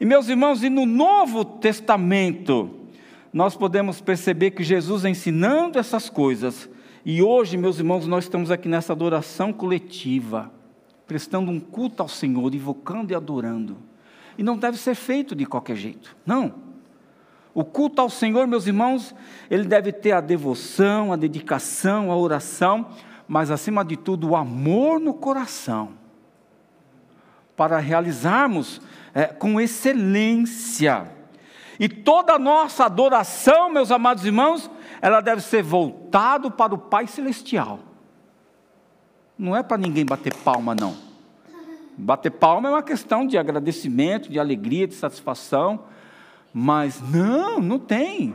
E 0.00 0.04
meus 0.04 0.28
irmãos, 0.28 0.62
e 0.62 0.68
no 0.68 0.84
Novo 0.84 1.44
Testamento, 1.44 2.88
nós 3.32 3.56
podemos 3.56 4.00
perceber 4.00 4.50
que 4.50 4.62
Jesus 4.62 5.04
ensinando 5.04 5.78
essas 5.78 6.10
coisas, 6.10 6.68
e 7.04 7.22
hoje, 7.22 7.56
meus 7.58 7.78
irmãos, 7.78 8.06
nós 8.06 8.24
estamos 8.24 8.50
aqui 8.50 8.66
nessa 8.66 8.94
adoração 8.94 9.52
coletiva, 9.52 10.50
prestando 11.06 11.50
um 11.50 11.60
culto 11.60 12.02
ao 12.02 12.08
Senhor, 12.08 12.54
invocando 12.54 13.12
e 13.12 13.14
adorando. 13.14 13.76
E 14.38 14.42
não 14.42 14.56
deve 14.56 14.78
ser 14.78 14.94
feito 14.94 15.34
de 15.34 15.44
qualquer 15.44 15.76
jeito. 15.76 16.16
Não. 16.24 16.54
O 17.52 17.62
culto 17.62 18.00
ao 18.00 18.08
Senhor, 18.08 18.46
meus 18.46 18.66
irmãos, 18.66 19.14
ele 19.50 19.64
deve 19.64 19.92
ter 19.92 20.12
a 20.12 20.20
devoção, 20.20 21.12
a 21.12 21.16
dedicação, 21.16 22.10
a 22.10 22.16
oração, 22.16 22.88
mas 23.28 23.50
acima 23.50 23.84
de 23.84 23.96
tudo 23.96 24.30
o 24.30 24.36
amor 24.36 24.98
no 24.98 25.12
coração, 25.12 25.90
para 27.54 27.78
realizarmos 27.78 28.80
é, 29.14 29.26
com 29.26 29.60
excelência. 29.60 31.06
E 31.78 31.88
toda 31.88 32.34
a 32.34 32.38
nossa 32.38 32.86
adoração, 32.86 33.70
meus 33.70 33.90
amados 33.90 34.24
irmãos, 34.24 34.70
ela 35.04 35.20
deve 35.20 35.42
ser 35.42 35.62
voltado 35.62 36.50
para 36.50 36.74
o 36.74 36.78
Pai 36.78 37.06
Celestial. 37.06 37.78
Não 39.38 39.54
é 39.54 39.62
para 39.62 39.76
ninguém 39.76 40.02
bater 40.02 40.32
palma, 40.32 40.74
não. 40.74 40.96
Bater 41.98 42.30
palma 42.30 42.70
é 42.70 42.72
uma 42.72 42.82
questão 42.82 43.26
de 43.26 43.36
agradecimento, 43.36 44.30
de 44.30 44.40
alegria, 44.40 44.88
de 44.88 44.94
satisfação, 44.94 45.84
mas 46.54 47.02
não, 47.02 47.60
não 47.60 47.78
tem. 47.78 48.34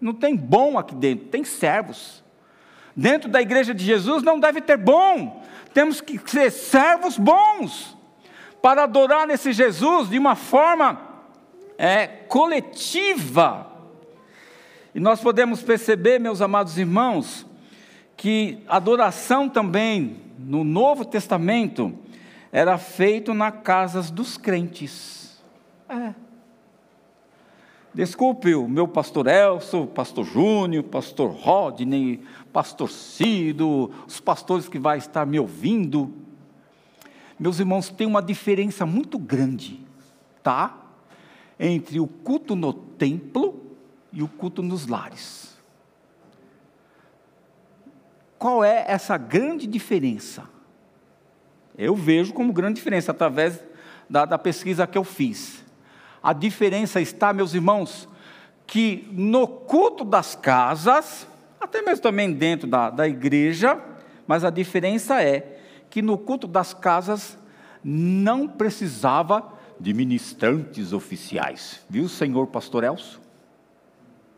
Não 0.00 0.14
tem 0.14 0.36
bom 0.36 0.78
aqui 0.78 0.94
dentro, 0.94 1.26
tem 1.26 1.42
servos. 1.42 2.22
Dentro 2.94 3.28
da 3.28 3.42
igreja 3.42 3.74
de 3.74 3.84
Jesus 3.84 4.22
não 4.22 4.38
deve 4.38 4.60
ter 4.60 4.76
bom, 4.76 5.42
temos 5.72 6.00
que 6.00 6.16
ser 6.30 6.52
servos 6.52 7.18
bons, 7.18 7.98
para 8.62 8.84
adorar 8.84 9.28
esse 9.30 9.52
Jesus 9.52 10.10
de 10.10 10.16
uma 10.16 10.36
forma 10.36 10.96
é, 11.76 12.06
coletiva. 12.06 13.73
E 14.94 15.00
nós 15.00 15.20
podemos 15.20 15.60
perceber, 15.60 16.20
meus 16.20 16.40
amados 16.40 16.78
irmãos, 16.78 17.44
que 18.16 18.58
adoração 18.68 19.48
também 19.48 20.18
no 20.38 20.62
Novo 20.62 21.04
Testamento 21.04 21.92
era 22.52 22.78
feito 22.78 23.34
nas 23.34 23.54
casas 23.62 24.08
dos 24.08 24.38
crentes. 24.38 25.42
É. 25.88 26.14
Desculpe 27.92 28.54
o 28.54 28.68
meu 28.68 28.86
pastor 28.86 29.26
Elso, 29.26 29.86
pastor 29.88 30.24
Júnior, 30.24 30.84
pastor 30.84 31.30
Rodney, 31.32 32.20
pastor 32.52 32.88
Cido, 32.88 33.90
os 34.06 34.20
pastores 34.20 34.68
que 34.68 34.78
vai 34.78 34.98
estar 34.98 35.26
me 35.26 35.40
ouvindo. 35.40 36.12
Meus 37.38 37.58
irmãos, 37.58 37.88
tem 37.88 38.06
uma 38.06 38.22
diferença 38.22 38.86
muito 38.86 39.18
grande, 39.18 39.80
tá? 40.40 40.76
Entre 41.58 41.98
o 41.98 42.06
culto 42.06 42.54
no 42.54 42.72
templo 42.72 43.53
e 44.14 44.22
o 44.22 44.28
culto 44.28 44.62
nos 44.62 44.86
lares. 44.86 45.58
Qual 48.38 48.62
é 48.62 48.84
essa 48.86 49.18
grande 49.18 49.66
diferença? 49.66 50.44
Eu 51.76 51.96
vejo 51.96 52.32
como 52.32 52.52
grande 52.52 52.76
diferença 52.76 53.10
através 53.10 53.62
da, 54.08 54.24
da 54.24 54.38
pesquisa 54.38 54.86
que 54.86 54.96
eu 54.96 55.02
fiz. 55.02 55.64
A 56.22 56.32
diferença 56.32 57.00
está, 57.00 57.32
meus 57.32 57.54
irmãos, 57.54 58.08
que 58.66 59.08
no 59.10 59.48
culto 59.48 60.04
das 60.04 60.36
casas, 60.36 61.26
até 61.60 61.82
mesmo 61.82 62.02
também 62.02 62.32
dentro 62.32 62.68
da, 62.68 62.90
da 62.90 63.08
igreja, 63.08 63.82
mas 64.26 64.44
a 64.44 64.50
diferença 64.50 65.20
é 65.20 65.60
que 65.90 66.00
no 66.00 66.16
culto 66.16 66.46
das 66.46 66.72
casas 66.72 67.36
não 67.82 68.46
precisava 68.46 69.52
de 69.80 69.92
ministrantes 69.92 70.92
oficiais. 70.92 71.84
Viu, 71.90 72.08
senhor 72.08 72.46
pastor 72.46 72.84
Elcio? 72.84 73.23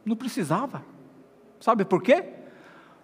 Não 0.06 0.14
precisava. 0.14 0.82
Sabe 1.58 1.84
por 1.84 2.00
quê? 2.00 2.24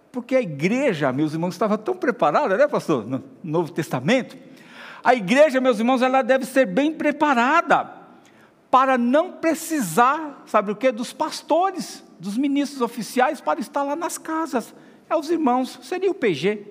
Porque 0.09 0.35
a 0.35 0.41
igreja, 0.41 1.11
meus 1.11 1.33
irmãos, 1.33 1.53
estava 1.53 1.77
tão 1.77 1.95
preparada, 1.95 2.55
né, 2.55 2.65
pastor? 2.65 3.05
No 3.05 3.21
Novo 3.43 3.73
Testamento. 3.73 4.37
A 5.03 5.13
igreja, 5.13 5.59
meus 5.59 5.79
irmãos, 5.79 6.01
ela 6.01 6.21
deve 6.21 6.45
ser 6.45 6.65
bem 6.65 6.93
preparada 6.93 7.91
para 8.71 8.97
não 8.97 9.33
precisar, 9.33 10.43
sabe 10.45 10.71
o 10.71 10.75
que? 10.75 10.91
Dos 10.91 11.11
pastores, 11.11 12.03
dos 12.17 12.37
ministros 12.37 12.81
oficiais 12.81 13.41
para 13.41 13.59
estar 13.59 13.83
lá 13.83 13.95
nas 13.95 14.17
casas. 14.17 14.73
É 15.09 15.15
os 15.15 15.29
irmãos, 15.29 15.79
seria 15.83 16.09
o 16.09 16.13
PG. 16.15 16.67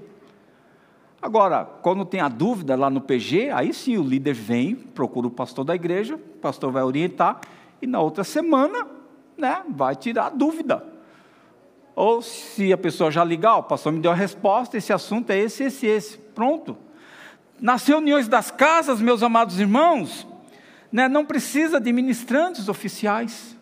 Agora, 1.20 1.64
quando 1.64 2.04
tem 2.04 2.20
a 2.20 2.28
dúvida 2.28 2.74
lá 2.74 2.88
no 2.88 3.00
PG, 3.00 3.50
aí 3.50 3.72
sim 3.72 3.98
o 3.98 4.02
líder 4.02 4.32
vem, 4.32 4.74
procura 4.74 5.26
o 5.26 5.30
pastor 5.30 5.64
da 5.64 5.74
igreja, 5.74 6.16
o 6.16 6.18
pastor 6.18 6.72
vai 6.72 6.82
orientar, 6.82 7.40
e 7.80 7.86
na 7.86 8.00
outra 8.00 8.24
semana, 8.24 8.86
né, 9.36 9.62
vai 9.68 9.96
tirar 9.96 10.30
dúvida. 10.30 10.84
Ou 11.94 12.22
se 12.22 12.72
a 12.72 12.78
pessoa 12.78 13.10
já 13.10 13.22
ligar, 13.22 13.56
o 13.56 13.62
pastor 13.62 13.92
me 13.92 14.00
deu 14.00 14.10
a 14.10 14.14
resposta, 14.14 14.76
esse 14.76 14.92
assunto 14.92 15.30
é 15.30 15.38
esse, 15.38 15.64
esse, 15.64 15.86
esse. 15.86 16.18
Pronto. 16.18 16.76
Nas 17.60 17.86
reuniões 17.86 18.28
das 18.28 18.50
casas, 18.50 19.00
meus 19.00 19.22
amados 19.22 19.60
irmãos, 19.60 20.26
né, 20.90 21.08
não 21.08 21.24
precisa 21.24 21.80
de 21.80 21.92
ministrantes 21.92 22.68
oficiais. 22.68 23.56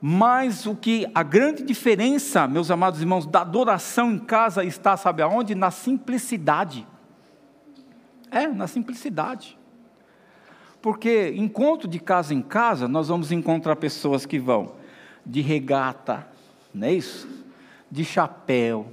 Mas 0.00 0.66
o 0.66 0.76
que 0.76 1.10
a 1.14 1.22
grande 1.22 1.62
diferença, 1.62 2.46
meus 2.46 2.70
amados 2.70 3.00
irmãos, 3.00 3.26
da 3.26 3.40
adoração 3.40 4.12
em 4.12 4.18
casa 4.18 4.62
está, 4.62 4.96
sabe 4.96 5.22
aonde? 5.22 5.54
Na 5.54 5.70
simplicidade. 5.70 6.86
É, 8.30 8.46
na 8.46 8.66
simplicidade. 8.66 9.58
Porque 10.84 11.32
encontro 11.34 11.88
de 11.88 11.98
casa 11.98 12.34
em 12.34 12.42
casa, 12.42 12.86
nós 12.86 13.08
vamos 13.08 13.32
encontrar 13.32 13.74
pessoas 13.74 14.26
que 14.26 14.38
vão 14.38 14.72
de 15.24 15.40
regata, 15.40 16.28
não 16.74 16.86
é 16.86 16.92
isso? 16.92 17.26
De 17.90 18.04
chapéu, 18.04 18.92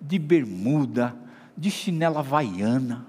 de 0.00 0.18
bermuda, 0.18 1.14
de 1.56 1.70
chinela 1.70 2.18
havaiana, 2.18 3.06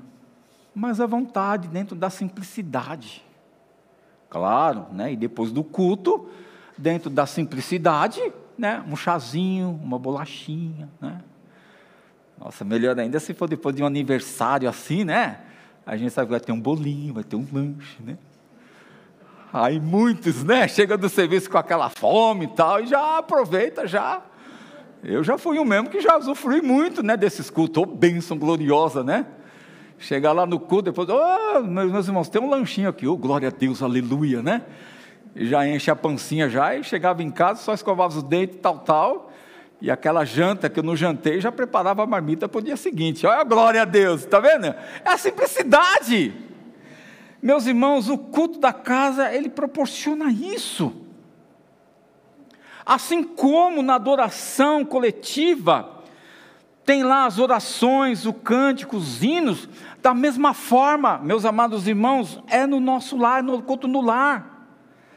mas 0.76 1.02
à 1.02 1.08
vontade, 1.08 1.70
dentro 1.70 1.96
da 1.96 2.12
simplicidade. 2.12 3.26
Claro, 4.30 4.86
né? 4.92 5.12
e 5.14 5.16
depois 5.16 5.52
do 5.52 5.64
culto, 5.64 6.30
dentro 6.78 7.10
da 7.10 7.26
simplicidade, 7.26 8.22
né, 8.56 8.86
um 8.88 8.96
chazinho, 8.96 9.72
uma 9.82 9.98
bolachinha, 9.98 10.88
né? 11.02 11.20
Nossa, 12.38 12.64
melhor 12.64 13.00
ainda 13.00 13.20
se 13.20 13.34
for 13.34 13.50
depois 13.50 13.76
de 13.76 13.82
um 13.82 13.88
aniversário 13.88 14.70
assim, 14.70 15.04
né? 15.04 15.40
A 15.90 15.98
gente 15.98 16.12
sabe 16.12 16.28
que 16.28 16.32
vai 16.32 16.40
ter 16.40 16.52
um 16.52 16.62
bolinho, 16.62 17.16
vai 17.16 17.24
ter 17.24 17.36
um 17.36 17.48
lanche, 17.52 17.98
né? 18.06 18.16
Aí 19.52 19.80
muitos, 19.80 20.44
né, 20.44 20.68
chegam 20.68 20.96
do 20.96 21.10
serviço 21.10 21.50
com 21.50 21.58
aquela 21.58 21.90
fome 21.90 22.46
e 22.46 22.50
tal, 22.50 22.80
e 22.80 22.86
já 22.86 23.18
aproveita, 23.18 23.88
já. 23.88 24.22
Eu 25.04 25.24
já 25.24 25.36
fui 25.36 25.58
um 25.58 25.66
mesmo 25.66 25.90
que 25.90 26.00
já 26.00 26.16
usufrui 26.16 26.62
muito, 26.62 27.02
né, 27.02 27.18
desses 27.18 27.50
cultos, 27.50 27.82
oh, 27.82 27.88
bênção 27.88 28.38
gloriosa, 28.38 29.04
né? 29.04 29.26
Chegar 29.98 30.32
lá 30.32 30.46
no 30.46 30.60
culto, 30.60 30.92
depois, 30.92 31.10
oh, 31.10 31.64
meus 31.64 32.08
irmãos, 32.08 32.30
tem 32.30 32.40
um 32.40 32.52
lanchinho 32.52 32.88
aqui, 32.88 33.08
oh, 33.08 33.18
glória 33.18 33.48
a 33.48 33.52
Deus, 33.52 33.82
aleluia, 33.82 34.44
né? 34.44 34.62
já 35.36 35.68
enche 35.68 35.90
a 35.90 35.96
pancinha 35.96 36.48
já, 36.50 36.76
e 36.76 36.84
chegava 36.84 37.24
em 37.24 37.32
casa, 37.32 37.62
só 37.62 37.74
escovava 37.74 38.16
os 38.16 38.22
dentes, 38.22 38.60
tal, 38.62 38.78
tal, 38.78 39.29
e 39.82 39.90
aquela 39.90 40.26
janta 40.26 40.70
que 40.70 40.80
eu 40.80 40.84
não 40.84 40.96
jantei, 40.96 41.40
já 41.40 41.52
preparava 41.52 42.04
a 42.04 42.08
marmita 42.08 42.50
para 42.50 42.60
o 42.60 42.62
dia 42.62 42.76
seguinte. 42.76 43.26
Olha 43.26 43.40
a 43.40 43.44
glória 43.44 43.82
a 43.82 43.86
Deus, 43.86 44.22
está 44.22 44.40
vendo? 44.40 44.66
É 44.66 44.76
a 45.06 45.18
simplicidade. 45.18 46.34
Meus 47.42 47.66
irmãos, 47.66 48.10
o 48.10 48.18
culto 48.18 48.60
da 48.60 48.74
casa, 48.74 49.34
ele 49.34 49.50
proporciona 49.50 50.30
isso. 50.30 50.94
Assim 52.86 53.24
como 53.24 53.82
na 53.82 53.96
adoração 53.96 54.84
coletiva, 54.84 56.04
tem 56.84 57.04
lá 57.04 57.26
as 57.26 57.40
orações, 57.40 58.26
o 58.26 58.34
cântico, 58.34 58.98
os 58.98 59.24
hinos, 59.24 59.70
da 60.02 60.14
mesma 60.14 60.54
forma, 60.54 61.20
meus 61.20 61.46
amados 61.46 61.88
irmãos, 61.88 62.42
é 62.48 62.66
no 62.66 62.80
nosso 62.80 63.16
lar, 63.16 63.42
no 63.44 63.62
culto 63.62 63.88
no 63.88 64.02
lar. 64.02 64.58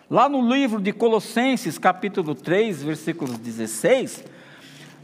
Lá 0.09 0.29
no 0.29 0.47
livro 0.47 0.81
de 0.81 0.93
Colossenses, 0.93 1.79
capítulo 1.79 2.35
3, 2.35 2.83
versículo 2.83 3.39
16, 3.39 4.23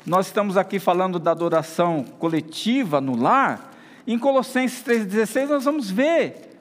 nós 0.09 0.27
estamos 0.27 0.57
aqui 0.57 0.79
falando 0.79 1.19
da 1.19 1.31
adoração 1.31 2.05
coletiva 2.19 3.01
no 3.01 3.17
lar. 3.17 3.73
Em 4.07 4.19
Colossenses 4.19 4.83
3,16 4.83 5.49
nós 5.49 5.65
vamos 5.65 5.91
ver 5.91 6.59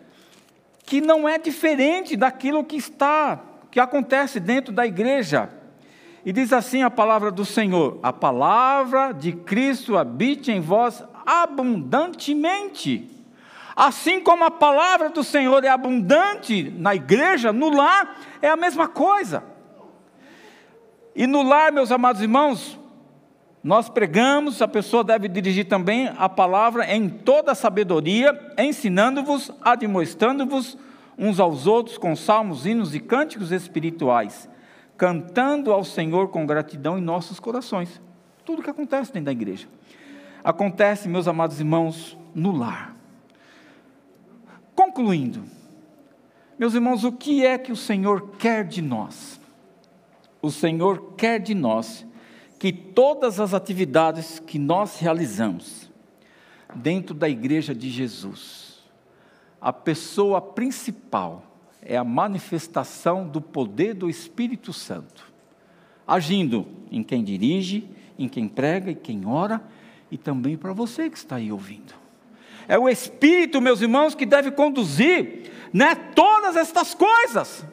que 0.85 1.01
não 1.01 1.27
é 1.27 1.37
diferente 1.37 2.15
daquilo 2.15 2.63
que 2.63 2.75
está, 2.75 3.39
que 3.71 3.79
acontece 3.79 4.39
dentro 4.39 4.73
da 4.73 4.85
igreja. 4.85 5.49
E 6.25 6.33
diz 6.33 6.51
assim 6.51 6.83
a 6.83 6.89
palavra 6.89 7.31
do 7.31 7.45
Senhor: 7.45 7.99
a 8.03 8.11
palavra 8.11 9.13
de 9.13 9.31
Cristo 9.31 9.97
habite 9.97 10.51
em 10.51 10.59
vós 10.59 11.03
abundantemente 11.25 13.17
Assim 13.77 14.19
como 14.19 14.43
a 14.43 14.49
palavra 14.49 15.07
do 15.07 15.23
Senhor 15.23 15.63
é 15.63 15.67
abundante 15.67 16.73
na 16.79 16.95
igreja, 16.95 17.53
no 17.53 17.69
lar 17.69 18.17
é 18.41 18.49
a 18.49 18.55
mesma 18.55 18.87
coisa. 18.87 19.43
E 21.15 21.27
no 21.27 21.43
lar, 21.43 21.71
meus 21.71 21.91
amados 21.91 22.19
irmãos, 22.19 22.79
nós 23.67 23.89
pregamos, 23.89 24.61
a 24.61 24.67
pessoa 24.67 25.03
deve 25.03 25.27
dirigir 25.27 25.67
também 25.67 26.09
a 26.17 26.29
palavra 26.29 26.89
em 26.89 27.09
toda 27.09 27.51
a 27.51 27.55
sabedoria, 27.55 28.53
ensinando-vos, 28.57 29.51
admoestando-vos 29.61 30.77
uns 31.17 31.37
aos 31.37 31.67
outros 31.67 31.97
com 31.97 32.15
salmos, 32.15 32.65
hinos 32.65 32.95
e 32.95 32.99
cânticos 33.01 33.51
espirituais, 33.51 34.47
cantando 34.95 35.73
ao 35.73 35.83
Senhor 35.83 36.29
com 36.29 36.45
gratidão 36.45 36.97
em 36.97 37.01
nossos 37.01 37.41
corações. 37.41 38.01
Tudo 38.45 38.63
que 38.63 38.69
acontece 38.69 39.11
dentro 39.11 39.25
da 39.25 39.33
igreja. 39.33 39.67
Acontece, 40.41 41.09
meus 41.09 41.27
amados 41.27 41.59
irmãos, 41.59 42.17
no 42.33 42.53
lar. 42.53 42.95
Concluindo, 44.73 45.43
meus 46.57 46.73
irmãos, 46.73 47.03
o 47.03 47.11
que 47.11 47.45
é 47.45 47.57
que 47.57 47.73
o 47.73 47.75
Senhor 47.75 48.29
quer 48.39 48.63
de 48.63 48.81
nós? 48.81 49.41
O 50.41 50.49
Senhor 50.49 51.15
quer 51.17 51.37
de 51.37 51.53
nós 51.53 52.06
que 52.59 52.71
todas 52.71 53.39
as 53.39 53.53
atividades 53.53 54.39
que 54.39 54.57
nós 54.57 54.99
realizamos 54.99 55.89
dentro 56.75 57.13
da 57.13 57.29
igreja 57.29 57.73
de 57.73 57.89
Jesus, 57.89 58.79
a 59.61 59.71
pessoa 59.71 60.41
principal 60.41 61.43
é 61.81 61.95
a 61.95 62.03
manifestação 62.03 63.27
do 63.27 63.39
poder 63.39 63.93
do 63.93 64.09
Espírito 64.09 64.73
Santo, 64.73 65.31
agindo 66.05 66.67
em 66.91 67.03
quem 67.03 67.23
dirige, 67.23 67.87
em 68.17 68.27
quem 68.27 68.47
prega 68.47 68.91
e 68.91 68.95
quem 68.95 69.25
ora, 69.25 69.61
e 70.09 70.17
também 70.17 70.57
para 70.57 70.73
você 70.73 71.09
que 71.09 71.17
está 71.17 71.35
aí 71.35 71.51
ouvindo. 71.51 71.93
É 72.67 72.77
o 72.77 72.89
Espírito, 72.89 73.61
meus 73.61 73.81
irmãos, 73.81 74.15
que 74.15 74.25
deve 74.25 74.51
conduzir 74.51 75.51
né, 75.71 75.95
todas 75.95 76.55
estas 76.55 76.93
coisas. 76.93 77.65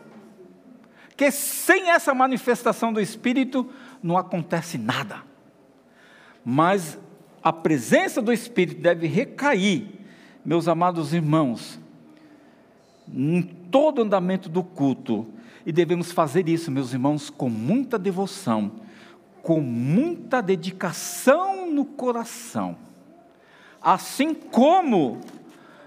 Que 1.17 1.31
sem 1.31 1.91
essa 1.91 2.15
manifestação 2.15 2.93
do 2.93 3.01
Espírito 3.01 3.69
não 4.03 4.17
acontece 4.17 4.79
nada. 4.79 5.23
Mas 6.45 6.99
a 7.43 7.53
presença 7.53 8.21
do 8.21 8.33
Espírito 8.33 8.81
deve 8.81 9.07
recair, 9.07 9.87
meus 10.45 10.69
amados 10.69 11.15
irmãos, 11.15 11.79
em 13.09 13.43
todo 13.43 13.99
o 13.99 14.03
andamento 14.03 14.49
do 14.49 14.63
culto. 14.63 15.27
E 15.65 15.73
devemos 15.73 16.13
fazer 16.13 16.49
isso, 16.49 16.71
meus 16.71 16.93
irmãos, 16.93 17.31
com 17.31 17.49
muita 17.49 17.99
devoção, 17.99 18.73
com 19.43 19.61
muita 19.61 20.43
dedicação 20.43 21.71
no 21.71 21.85
coração 21.85 22.77
Assim 23.85 24.33
como, 24.33 25.21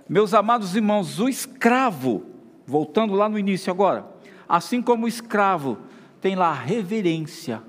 meus 0.08 0.32
amados 0.36 0.76
irmãos, 0.76 1.20
o 1.20 1.28
escravo, 1.28 2.28
voltando 2.64 3.16
lá 3.16 3.28
no 3.28 3.40
início 3.40 3.74
agora, 3.74 4.06
assim 4.48 4.82
como 4.82 5.06
o 5.06 5.10
escravo 5.10 5.78
tem 6.22 6.36
lá 6.36 6.50
a 6.50 6.54
reverência, 6.54 7.62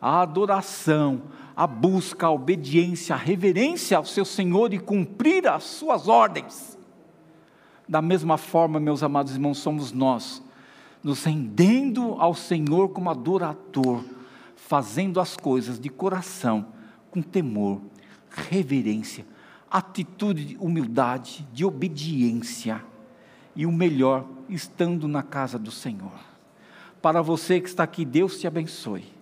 a 0.00 0.22
adoração, 0.22 1.22
a 1.54 1.66
busca, 1.66 2.26
a 2.26 2.30
obediência, 2.30 3.14
a 3.14 3.18
reverência 3.18 3.96
ao 3.96 4.04
seu 4.04 4.24
Senhor 4.24 4.72
e 4.72 4.78
cumprir 4.78 5.46
as 5.46 5.64
suas 5.64 6.08
ordens. 6.08 6.78
Da 7.88 8.00
mesma 8.00 8.38
forma, 8.38 8.80
meus 8.80 9.02
amados 9.02 9.34
irmãos, 9.34 9.58
somos 9.58 9.92
nós, 9.92 10.42
nos 11.02 11.24
rendendo 11.24 12.16
ao 12.18 12.34
Senhor 12.34 12.88
como 12.88 13.10
adorador, 13.10 14.02
fazendo 14.56 15.20
as 15.20 15.36
coisas 15.36 15.78
de 15.78 15.88
coração, 15.88 16.66
com 17.10 17.20
temor, 17.20 17.80
reverência, 18.30 19.26
atitude 19.70 20.44
de 20.44 20.56
humildade, 20.58 21.46
de 21.52 21.64
obediência 21.64 22.91
e 23.54 23.66
o 23.66 23.72
melhor, 23.72 24.24
estando 24.48 25.06
na 25.06 25.22
casa 25.22 25.58
do 25.58 25.70
Senhor. 25.70 26.12
Para 27.00 27.20
você 27.20 27.60
que 27.60 27.68
está 27.68 27.82
aqui, 27.82 28.04
Deus 28.04 28.38
te 28.38 28.46
abençoe. 28.46 29.12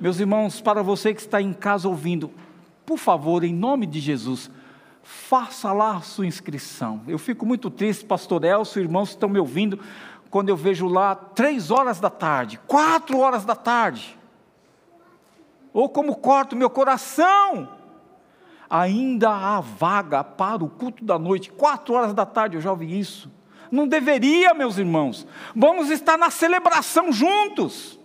Meus 0.00 0.20
irmãos, 0.20 0.60
para 0.60 0.82
você 0.82 1.14
que 1.14 1.20
está 1.20 1.40
em 1.40 1.52
casa 1.52 1.88
ouvindo, 1.88 2.30
por 2.84 2.98
favor, 2.98 3.44
em 3.44 3.54
nome 3.54 3.86
de 3.86 4.00
Jesus, 4.00 4.50
faça 5.02 5.72
lá 5.72 5.96
a 5.96 6.00
sua 6.00 6.26
inscrição. 6.26 7.02
Eu 7.06 7.18
fico 7.18 7.46
muito 7.46 7.70
triste, 7.70 8.04
pastor 8.04 8.44
Elcio, 8.44 8.82
irmãos 8.82 9.10
que 9.10 9.14
estão 9.14 9.28
me 9.28 9.38
ouvindo, 9.38 9.78
quando 10.30 10.48
eu 10.48 10.56
vejo 10.56 10.86
lá 10.86 11.14
três 11.14 11.70
horas 11.70 12.00
da 12.00 12.10
tarde, 12.10 12.58
quatro 12.66 13.18
horas 13.18 13.44
da 13.44 13.54
tarde. 13.54 14.18
Ou 15.72 15.88
como 15.88 16.16
corto 16.16 16.56
meu 16.56 16.70
coração. 16.70 17.68
Ainda 18.68 19.30
há 19.30 19.60
vaga 19.60 20.24
para 20.24 20.64
o 20.64 20.68
culto 20.68 21.04
da 21.04 21.18
noite, 21.18 21.50
quatro 21.52 21.94
horas 21.94 22.14
da 22.14 22.24
tarde, 22.24 22.56
eu 22.56 22.60
já 22.60 22.70
ouvi 22.70 22.98
isso. 22.98 23.30
Não 23.72 23.88
deveria, 23.88 24.52
meus 24.52 24.76
irmãos. 24.76 25.26
Vamos 25.56 25.88
estar 25.88 26.18
na 26.18 26.28
celebração 26.28 27.10
juntos. 27.10 27.98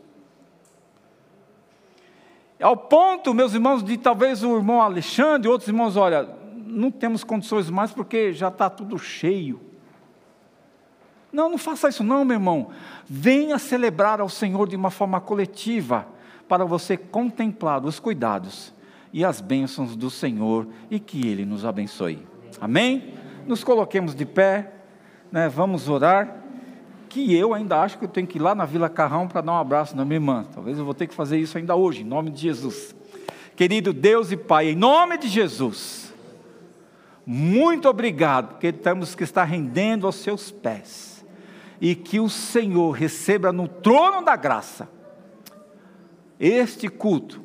Ao 2.59 2.77
ponto, 2.77 3.33
meus 3.33 3.53
irmãos, 3.53 3.83
de 3.83 3.97
talvez 3.97 4.43
o 4.43 4.55
irmão 4.55 4.81
Alexandre 4.81 5.49
e 5.49 5.51
outros 5.51 5.67
irmãos, 5.67 5.97
olha, 5.97 6.29
não 6.55 6.89
temos 6.89 7.21
condições 7.21 7.69
mais 7.69 7.91
porque 7.91 8.31
já 8.31 8.47
está 8.47 8.69
tudo 8.69 8.97
cheio. 8.97 9.59
Não, 11.33 11.49
não 11.49 11.57
faça 11.57 11.89
isso 11.89 12.03
não, 12.03 12.23
meu 12.23 12.35
irmão. 12.35 12.69
Venha 13.05 13.59
celebrar 13.59 14.21
ao 14.21 14.29
Senhor 14.29 14.69
de 14.69 14.75
uma 14.77 14.89
forma 14.89 15.19
coletiva, 15.19 16.07
para 16.47 16.63
você 16.63 16.95
contemplar 16.95 17.85
os 17.85 17.99
cuidados 17.99 18.73
e 19.11 19.25
as 19.25 19.41
bênçãos 19.41 19.97
do 19.97 20.09
Senhor 20.09 20.65
e 20.89 20.97
que 20.97 21.27
Ele 21.27 21.43
nos 21.43 21.65
abençoe. 21.65 22.25
Amém? 22.61 23.15
Nos 23.45 23.65
coloquemos 23.65 24.15
de 24.15 24.25
pé, 24.25 24.76
né? 25.31 25.49
vamos 25.49 25.89
orar. 25.89 26.43
Que 27.09 27.33
eu 27.33 27.53
ainda 27.53 27.81
acho 27.81 27.97
que 27.97 28.05
eu 28.05 28.09
tenho 28.09 28.27
que 28.27 28.37
ir 28.37 28.41
lá 28.41 28.53
na 28.53 28.65
Vila 28.65 28.89
Carrão 28.89 29.27
para 29.27 29.41
dar 29.41 29.53
um 29.53 29.57
abraço 29.57 29.95
na 29.95 30.03
minha 30.03 30.17
irmã. 30.17 30.45
Talvez 30.53 30.77
eu 30.77 30.85
vou 30.85 30.93
ter 30.93 31.07
que 31.07 31.15
fazer 31.15 31.37
isso 31.37 31.57
ainda 31.57 31.75
hoje, 31.75 32.01
em 32.01 32.05
nome 32.05 32.29
de 32.29 32.41
Jesus. 32.41 32.95
Querido 33.55 33.93
Deus 33.93 34.31
e 34.31 34.37
Pai, 34.37 34.69
em 34.69 34.75
nome 34.75 35.17
de 35.17 35.27
Jesus, 35.27 36.13
muito 37.25 37.89
obrigado, 37.89 38.49
porque 38.49 38.71
temos 38.71 39.15
que 39.15 39.23
estar 39.23 39.43
rendendo 39.45 40.05
aos 40.05 40.15
seus 40.15 40.51
pés. 40.51 41.25
E 41.81 41.95
que 41.95 42.19
o 42.19 42.29
Senhor 42.29 42.91
receba 42.91 43.51
no 43.51 43.67
trono 43.67 44.23
da 44.23 44.35
graça 44.35 44.89
este 46.39 46.87
culto. 46.87 47.41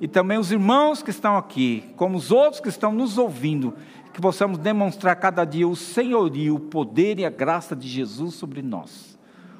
E 0.00 0.08
também 0.08 0.36
os 0.36 0.50
irmãos 0.50 1.02
que 1.02 1.10
estão 1.10 1.36
aqui, 1.36 1.84
como 1.96 2.18
os 2.18 2.32
outros 2.32 2.60
que 2.60 2.68
estão 2.68 2.92
nos 2.92 3.18
ouvindo, 3.18 3.74
que 4.12 4.20
possamos 4.20 4.58
demonstrar 4.58 5.16
cada 5.16 5.44
dia 5.44 5.66
o 5.66 5.74
senhorio, 5.74 6.56
o 6.56 6.60
poder 6.60 7.18
e 7.18 7.24
a 7.24 7.30
graça 7.30 7.74
de 7.74 7.88
Jesus 7.88 8.34
sobre 8.34 8.60
nós. 8.60 9.18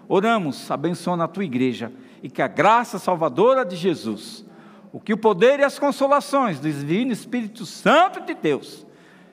Oramos, 0.09 0.70
abençoa 0.70 1.22
a 1.24 1.28
tua 1.28 1.44
igreja 1.44 1.90
e 2.22 2.28
que 2.28 2.42
a 2.42 2.48
graça 2.48 2.98
salvadora 2.98 3.64
de 3.64 3.76
Jesus, 3.76 4.44
o 4.92 5.00
que 5.00 5.14
o 5.14 5.18
poder 5.18 5.61
e 5.61 5.64
as 5.64 5.78
consolações 5.78 6.61
do 6.61 6.70
Divino 6.70 7.12
Espírito 7.12 7.64
Santo 7.64 8.20
de 8.20 8.34
Deus 8.34 8.86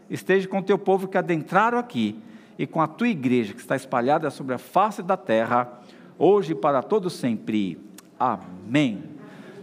esteja 0.09 0.47
com 0.47 0.59
o 0.59 0.63
teu 0.63 0.78
povo 0.78 1.07
que 1.07 1.17
adentraram 1.17 1.78
aqui 1.78 2.17
e 2.57 2.65
com 2.65 2.82
a 2.82 2.88
tua 2.88 3.09
igreja 3.09 3.53
que 3.53 3.59
está 3.59 3.76
espalhada 3.76 4.30
sobre 4.30 4.55
a 4.55 4.57
face 4.57 5.03
da 5.03 5.17
terra, 5.17 5.82
hoje 6.17 6.53
e 6.53 6.55
para 6.55 6.82
todo 6.82 7.09
sempre. 7.09 7.78
Amém. 8.17 9.03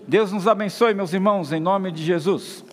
Deus 0.07 0.33
nos 0.33 0.47
abençoe, 0.47 0.95
meus 0.95 1.13
irmãos, 1.13 1.53
em 1.53 1.61
nome 1.61 1.91
de 1.91 2.05
Jesus. 2.05 2.66